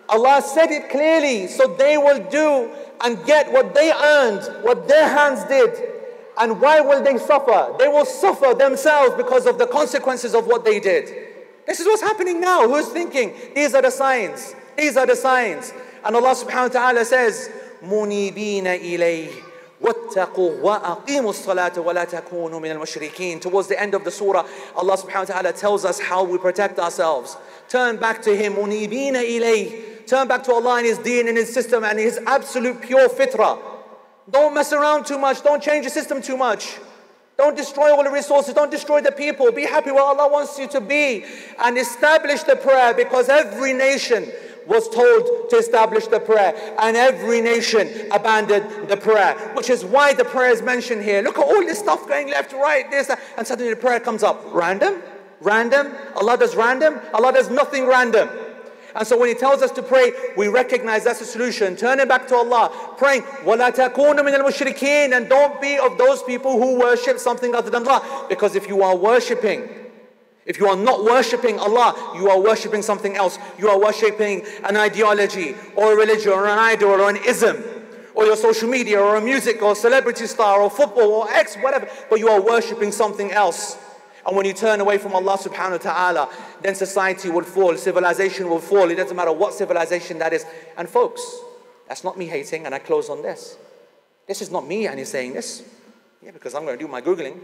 Allah 0.09 0.42
said 0.42 0.70
it 0.70 0.90
clearly, 0.90 1.46
so 1.46 1.66
they 1.79 1.96
will 1.96 2.18
do 2.29 2.70
and 3.01 3.25
get 3.25 3.51
what 3.53 3.75
they 3.75 3.92
earned, 3.92 4.42
what 4.64 4.88
their 4.88 5.09
hands 5.09 5.44
did. 5.44 5.70
And 6.38 6.61
why 6.61 6.81
will 6.81 7.03
they 7.03 7.18
suffer? 7.18 7.75
They 7.79 7.88
will 7.88 8.05
suffer 8.05 8.55
themselves 8.55 9.14
because 9.16 9.46
of 9.46 9.59
the 9.59 9.66
consequences 9.66 10.35
of 10.35 10.46
what 10.46 10.64
they 10.64 10.81
did. 10.81 11.07
This 11.66 11.79
is 11.79 11.87
what's 11.87 12.03
happening 12.03 12.40
now. 12.40 12.66
Who's 12.68 12.88
thinking? 12.88 13.35
These 13.55 13.75
are 13.75 13.83
the 13.83 13.90
signs. 13.90 14.55
These 14.77 14.96
are 14.96 15.07
the 15.07 15.16
signs. 15.16 15.72
And 16.05 16.16
Allah 16.16 16.35
subhanahu 16.35 16.75
wa 16.75 16.81
ta'ala 16.81 17.05
says, 17.05 17.51
منيبين 17.83 18.66
إليه 18.66 19.31
واتقوا 19.81 20.62
وأقيموا 20.62 21.31
الصلاة 21.31 21.79
ولا 21.79 22.05
تكونوا 22.05 22.61
من 22.61 22.70
المشركين. 22.70 23.40
Towards 23.40 23.68
the 23.68 23.81
end 23.81 23.94
of 23.94 24.05
the 24.05 24.11
surah, 24.11 24.46
Allah 24.77 24.96
subhanahu 24.96 25.29
wa 25.29 25.35
ta'ala 25.35 25.53
tells 25.53 25.85
us 25.85 25.98
how 25.98 26.22
we 26.25 26.38
protect 26.38 26.79
ourselves. 26.79 27.37
Turn 27.68 27.96
back 27.96 28.22
to 28.22 28.37
Him. 28.37 28.55
منيبين 28.55 29.14
إليه. 29.14 30.07
Turn 30.07 30.29
back 30.29 30.42
to 30.44 30.53
Allah 30.53 30.77
and 30.77 30.87
His 30.87 30.98
deen 30.98 31.29
and 31.29 31.37
His 31.37 31.53
system 31.53 31.85
and 31.85 31.98
His 31.98 32.18
absolute 32.27 32.81
pure 32.81 33.09
fitrah. 33.09 33.59
Don't 34.31 34.55
mess 34.55 34.72
around 34.72 35.05
too 35.05 35.18
much. 35.18 35.42
Don't 35.42 35.62
change 35.62 35.85
the 35.85 35.90
system 35.90 36.22
too 36.22 36.37
much. 36.37 36.79
Don't 37.37 37.57
destroy 37.57 37.90
all 37.90 38.05
the 38.05 38.11
resources. 38.11 38.55
Don't 38.55 38.70
destroy 38.70 39.01
the 39.01 39.11
people. 39.11 39.51
Be 39.51 39.64
happy 39.64 39.90
where 39.90 40.05
Allah 40.05 40.29
wants 40.31 40.59
you 40.59 40.68
to 40.68 40.81
be. 40.81 41.25
And 41.59 41.77
establish 41.77 42.44
the 42.44 42.55
prayer 42.55 42.94
because 42.94 43.29
every 43.29 43.72
nation 43.72 44.31
was 44.66 44.88
told 44.88 45.51
to 45.51 45.57
establish 45.57 46.07
the 46.07 46.20
prayer, 46.20 46.55
and 46.79 46.96
every 46.96 47.40
nation 47.40 47.88
abandoned 48.11 48.88
the 48.88 48.96
prayer, 48.96 49.35
which 49.55 49.70
is 49.70 49.85
why 49.85 50.12
the 50.12 50.25
prayer 50.25 50.51
is 50.51 50.62
mentioned 50.62 51.03
here. 51.03 51.22
Look 51.22 51.38
at 51.38 51.44
all 51.44 51.61
this 51.61 51.79
stuff 51.79 52.07
going 52.09 52.31
left, 52.31 52.53
right, 52.53 52.90
this, 52.90 53.09
that, 53.09 53.20
and 53.37 53.46
suddenly 53.46 53.72
the 53.75 53.81
prayer 53.81 54.01
comes 54.01 54.22
up. 54.22 54.42
Random? 54.53 55.03
Random? 55.40 55.92
Allah 56.16 56.38
does 56.38 56.55
random? 56.55 57.01
Allah 57.12 57.33
does 57.33 57.51
nothing 57.51 57.87
random. 57.87 58.29
And 58.94 59.07
so 59.07 59.18
when 59.18 59.29
He 59.29 59.35
tells 59.35 59.62
us 59.62 59.70
to 59.72 59.83
pray, 59.83 60.12
we 60.37 60.48
recognize 60.48 61.05
that's 61.05 61.20
the 61.20 61.25
solution. 61.25 61.77
Turning 61.77 62.07
back 62.07 62.29
to 62.29 62.37
Allah, 62.37 62.70
praying, 62.98 63.22
وَلَا 63.42 63.75
تَكُونُ 63.75 64.16
مِنَ 64.18 64.38
الْمُشْرِكِينَ 64.38 65.16
And 65.16 65.29
don't 65.29 65.61
be 65.61 65.79
of 65.79 65.96
those 65.98 66.22
people 66.22 66.53
who 66.53 66.79
worship 66.79 67.18
something 67.18 67.55
other 67.55 67.70
than 67.70 67.87
Allah. 67.88 68.27
Because 68.29 68.55
if 68.55 68.68
you 68.68 68.83
are 68.83 68.94
worshipping, 68.94 69.68
if 70.47 70.57
you 70.60 70.67
are 70.67 70.77
not 70.77 71.03
worshipping 71.03 71.60
Allah, 71.60 72.13
you 72.15 72.29
are 72.29 72.39
worshipping 72.39 72.81
something 72.81 73.15
else. 73.17 73.38
You 73.60 73.67
are 73.67 73.79
worshipping 73.79 74.45
an 74.63 74.77
ideology 74.77 75.55
or 75.75 75.93
a 75.93 75.95
religion 75.95 76.31
or 76.31 76.47
an 76.47 76.57
idol 76.57 76.89
or 76.89 77.10
an 77.10 77.17
ism 77.17 77.62
or 78.15 78.25
your 78.25 78.38
social 78.38 78.69
media 78.69 78.99
or 78.99 79.17
a 79.17 79.21
music 79.21 79.62
or 79.62 79.73
a 79.73 79.75
celebrity 79.75 80.25
star 80.25 80.62
or 80.62 80.69
football 80.69 81.12
or 81.12 81.31
X, 81.31 81.55
whatever. 81.57 81.88
But 82.10 82.19
you 82.19 82.29
are 82.29 82.41
worshipping 82.41 82.93
something 82.93 83.31
else. 83.31 83.77
And 84.25 84.36
when 84.36 84.45
you 84.45 84.53
turn 84.53 84.79
away 84.79 84.97
from 84.97 85.13
Allah 85.13 85.38
subhanahu 85.38 85.71
wa 85.71 85.91
ta'ala, 85.91 86.29
then 86.62 86.75
society 86.75 87.29
will 87.29 87.43
fall, 87.43 87.77
civilization 87.77 88.49
will 88.49 88.60
fall. 88.60 88.89
It 88.89 88.95
doesn't 88.95 89.15
matter 89.15 89.33
what 89.33 89.53
civilization 89.53 90.17
that 90.19 90.33
is. 90.33 90.45
And 90.77 90.89
folks, 90.89 91.21
that's 91.88 92.03
not 92.03 92.17
me 92.17 92.25
hating, 92.25 92.65
and 92.65 92.73
I 92.73 92.79
close 92.79 93.10
on 93.10 93.21
this. 93.21 93.57
This 94.27 94.41
is 94.41 94.49
not 94.49 94.67
me 94.67 94.88
and 94.88 94.97
he's 94.97 95.10
saying 95.10 95.33
this. 95.33 95.63
Yeah, 96.21 96.31
because 96.31 96.55
I'm 96.55 96.65
going 96.65 96.77
to 96.77 96.83
do 96.83 96.89
my 96.89 97.01
Googling. 97.01 97.39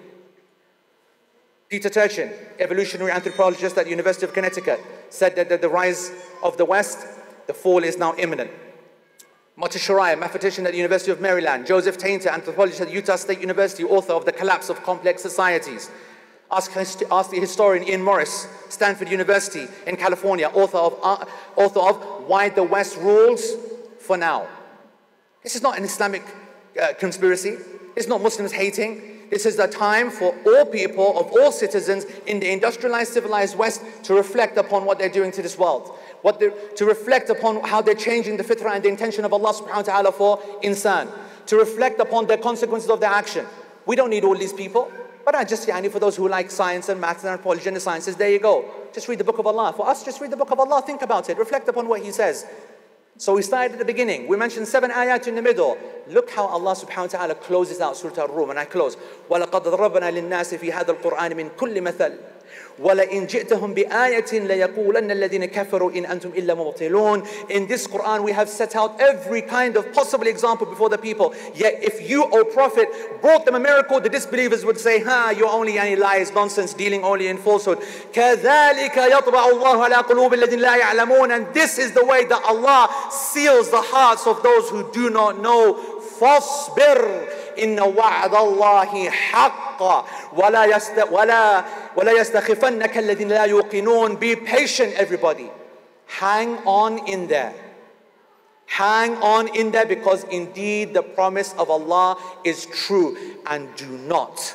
Peter 1.73 1.89
Turchin, 1.89 2.31
evolutionary 2.59 3.09
anthropologist 3.09 3.75
at 3.79 3.85
the 3.85 3.89
University 3.89 4.27
of 4.27 4.31
Connecticut, 4.31 4.79
said 5.09 5.35
that 5.35 5.59
the 5.59 5.67
rise 5.67 6.11
of 6.43 6.55
the 6.55 6.63
West, 6.63 6.99
the 7.47 7.53
fall 7.55 7.83
is 7.83 7.97
now 7.97 8.13
imminent. 8.19 8.51
Motesharrei, 9.57 10.19
mathematician 10.19 10.67
at 10.67 10.73
the 10.73 10.77
University 10.77 11.09
of 11.09 11.19
Maryland. 11.19 11.65
Joseph 11.65 11.97
Tainter, 11.97 12.31
anthropologist 12.31 12.81
at 12.81 12.91
Utah 12.91 13.15
State 13.15 13.39
University, 13.39 13.83
author 13.83 14.13
of 14.13 14.23
The 14.23 14.31
Collapse 14.31 14.69
of 14.69 14.83
Complex 14.83 15.23
Societies. 15.23 15.89
Ask, 16.51 16.77
ask 16.77 17.31
the 17.31 17.39
historian 17.39 17.87
Ian 17.87 18.03
Morris, 18.03 18.47
Stanford 18.69 19.09
University 19.09 19.65
in 19.87 19.95
California, 19.95 20.49
author 20.49 20.77
of, 20.77 20.99
uh, 21.01 21.25
author 21.55 21.79
of 21.79 22.27
Why 22.27 22.49
the 22.49 22.61
West 22.61 22.97
Rules 22.97 23.55
for 23.97 24.15
Now. 24.15 24.45
This 25.41 25.55
is 25.55 25.63
not 25.63 25.79
an 25.79 25.85
Islamic 25.85 26.21
uh, 26.79 26.93
conspiracy. 26.99 27.57
It's 27.95 28.07
not 28.07 28.21
Muslims 28.21 28.51
hating. 28.51 29.12
This 29.33 29.47
is 29.47 29.55
the 29.55 29.65
time 29.65 30.11
for 30.11 30.35
all 30.45 30.63
people, 30.63 31.19
of 31.19 31.31
all 31.31 31.51
citizens 31.51 32.05
in 32.27 32.39
the 32.39 32.51
industrialized, 32.51 33.13
civilized 33.13 33.57
West 33.57 33.81
to 34.03 34.13
reflect 34.13 34.59
upon 34.59 34.85
what 34.85 34.99
they're 34.99 35.09
doing 35.09 35.31
to 35.31 35.41
this 35.41 35.57
world. 35.57 35.97
What 36.21 36.39
to 36.39 36.85
reflect 36.85 37.31
upon 37.31 37.63
how 37.63 37.81
they're 37.81 37.95
changing 37.95 38.37
the 38.37 38.43
fitrah 38.43 38.75
and 38.75 38.83
the 38.83 38.89
intention 38.89 39.25
of 39.25 39.33
Allah 39.33 39.53
subhanahu 39.53 39.75
wa 39.75 39.81
ta'ala 39.81 40.11
for 40.11 40.37
insan. 40.63 41.11
To 41.47 41.57
reflect 41.57 41.99
upon 41.99 42.27
the 42.27 42.37
consequences 42.37 42.91
of 42.91 42.99
their 42.99 43.09
action. 43.09 43.47
We 43.87 43.95
don't 43.95 44.11
need 44.11 44.23
all 44.23 44.37
these 44.37 44.53
people. 44.53 44.91
But 45.25 45.33
I 45.33 45.45
just, 45.45 45.67
yani, 45.67 45.89
for 45.89 45.99
those 45.99 46.15
who 46.15 46.27
like 46.27 46.51
science 46.51 46.89
and 46.89 47.01
maths 47.01 47.23
and 47.23 47.31
anthropology 47.31 47.67
and 47.67 47.75
the 47.75 47.79
sciences, 47.79 48.15
there 48.15 48.29
you 48.29 48.39
go. 48.39 48.69
Just 48.93 49.07
read 49.07 49.17
the 49.17 49.23
book 49.23 49.39
of 49.39 49.47
Allah. 49.47 49.73
For 49.75 49.87
us, 49.89 50.05
just 50.05 50.21
read 50.21 50.29
the 50.29 50.37
book 50.37 50.51
of 50.51 50.59
Allah, 50.59 50.83
think 50.85 51.01
about 51.01 51.27
it, 51.29 51.39
reflect 51.39 51.67
upon 51.67 51.87
what 51.87 52.03
He 52.03 52.11
says. 52.11 52.45
So 53.18 53.34
we 53.34 53.42
started 53.42 53.72
at 53.72 53.78
the 53.78 53.84
beginning. 53.84 54.28
We 54.28 54.36
mentioned 54.36 54.68
seven 54.68 54.92
ayat 54.92 55.26
in 55.26 55.34
the 55.34 55.42
middle. 55.42 55.76
Look 56.06 56.30
how 56.30 56.46
Allah 56.46 56.72
subhanahu 56.72 57.12
wa 57.12 57.18
ta'ala 57.18 57.34
closes 57.34 57.80
out 57.80 57.96
Surah 57.96 58.22
Al-Rum. 58.22 58.50
And 58.50 58.58
I 58.58 58.64
close. 58.64 58.96
وَلَقَدْ 59.28 59.50
ضَرَبْنَا 59.50 60.12
لِلنَّاسِ 60.12 60.54
فِي 60.54 60.72
هَذَا 60.72 60.90
الْقُرْآنِ 60.90 61.34
مِنْ 61.34 61.50
كُلِّ 61.56 61.82
مَثَلٍ 61.82 62.16
وَلَئِنْ 62.80 63.26
جِئْتَهُمْ 63.26 63.74
بِآيَةٍ 63.74 64.32
لَيَقُولَنَّ 64.32 65.10
الَّذِينَ 65.10 65.44
كَفَرُوا 65.44 65.90
إِنْ 65.92 66.06
أَنْتُمْ 66.06 66.30
إِلَّا 66.30 66.54
مُبْطِلُونَ 66.54 67.50
In 67.50 67.66
this 67.66 67.86
Quran 67.86 68.22
we 68.22 68.32
have 68.32 68.48
set 68.48 68.76
out 68.76 69.00
every 69.00 69.42
kind 69.42 69.76
of 69.76 69.92
possible 69.92 70.26
example 70.26 70.66
before 70.66 70.88
the 70.88 70.98
people. 70.98 71.34
Yet 71.54 71.82
if 71.82 72.08
you, 72.08 72.24
O 72.24 72.44
Prophet, 72.44 72.88
brought 73.20 73.44
them 73.44 73.56
a 73.56 73.60
miracle, 73.60 74.00
the 74.00 74.08
disbelievers 74.08 74.64
would 74.64 74.78
say, 74.78 75.02
Ha, 75.02 75.34
you're 75.36 75.48
only 75.48 75.78
any 75.78 75.96
lies, 75.96 76.32
nonsense, 76.32 76.72
dealing 76.72 77.02
only 77.02 77.26
in 77.26 77.36
falsehood. 77.36 77.78
كَذَلِكَ 78.12 78.94
يَطْبَعُ 78.94 79.50
اللَّهُ 79.52 79.88
عَلَى 79.88 80.02
قُلُوبِ 80.04 80.34
الَّذِينَ 80.34 80.60
لَا 80.60 80.80
يَعْلَمُونَ 80.80 81.34
And 81.34 81.54
this 81.54 81.78
is 81.78 81.92
the 81.92 82.04
way 82.04 82.24
that 82.26 82.42
Allah 82.44 82.88
seals 83.10 83.70
the 83.70 83.82
hearts 83.82 84.26
of 84.26 84.42
those 84.42 84.70
who 84.70 84.90
do 84.92 85.10
not 85.10 85.42
know. 85.42 85.74
فَاصْبِرْ 86.20 87.28
إن 87.58 87.80
وعد 87.80 88.34
الله 88.34 89.10
حق 89.10 89.61
ولا 90.32 90.64
يست 90.64 91.08
ولا 91.10 91.64
ولا 91.96 92.12
يستخفنك 92.12 92.98
الذين 92.98 93.28
لا 93.28 93.44
يوقنون 93.44 94.16
be 94.18 94.36
patient 94.36 94.92
everybody 94.96 95.50
hang 96.06 96.58
on 96.66 96.98
in 97.06 97.26
there 97.28 97.54
hang 98.66 99.16
on 99.16 99.48
in 99.56 99.70
there 99.70 99.86
because 99.86 100.24
indeed 100.30 100.94
the 100.94 101.02
promise 101.02 101.54
of 101.58 101.70
Allah 101.70 102.16
is 102.44 102.66
true 102.66 103.16
and 103.46 103.68
do 103.76 103.86
not 103.86 104.54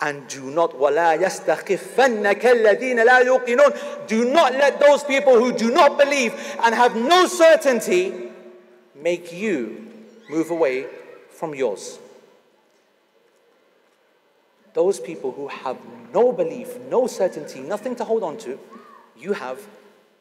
and 0.00 0.26
do 0.28 0.50
not 0.50 0.74
ولا 0.74 1.14
يستخفنك 1.14 2.46
الذين 2.46 3.04
لا 3.04 3.18
يوقنون 3.18 4.06
do 4.06 4.24
not 4.24 4.52
let 4.52 4.80
those 4.80 5.02
people 5.04 5.38
who 5.38 5.52
do 5.52 5.70
not 5.70 5.98
believe 5.98 6.34
and 6.62 6.74
have 6.74 6.94
no 6.96 7.26
certainty 7.26 8.12
make 8.94 9.32
you 9.32 9.86
move 10.28 10.50
away 10.50 10.86
from 11.30 11.54
yours 11.54 11.98
those 14.78 14.98
people 15.00 15.30
who 15.32 15.46
have 15.48 15.76
no 16.12 16.32
belief, 16.32 16.68
no 16.90 17.06
certainty, 17.06 17.60
nothing 17.60 17.94
to 17.96 18.04
hold 18.04 18.22
on 18.22 18.36
to, 18.38 18.58
you 19.16 19.32
have, 19.32 19.58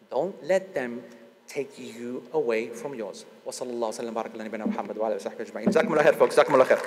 don't 0.10 0.36
let 0.44 0.74
them 0.74 1.02
take 1.48 1.78
you 1.78 2.24
away 2.34 2.70
from 2.70 2.96
yours. 2.96 3.26
وصلى 3.46 3.72
الله 3.72 3.88
وسلم 3.88 4.10
وبارك 4.10 4.32
على 4.34 4.44
نبينا 4.44 4.66
محمد 4.66 4.98
وعلى 4.98 5.16
اله 5.16 5.22
وصحبه 5.22 5.42
اجمعين. 5.42 5.70
جزاكم 5.70 5.92
الله 5.94 6.04
خير 6.04 6.14
folks. 6.14 6.32
جزاكم 6.32 6.54
الله 6.54 6.66
خير. 6.66 6.80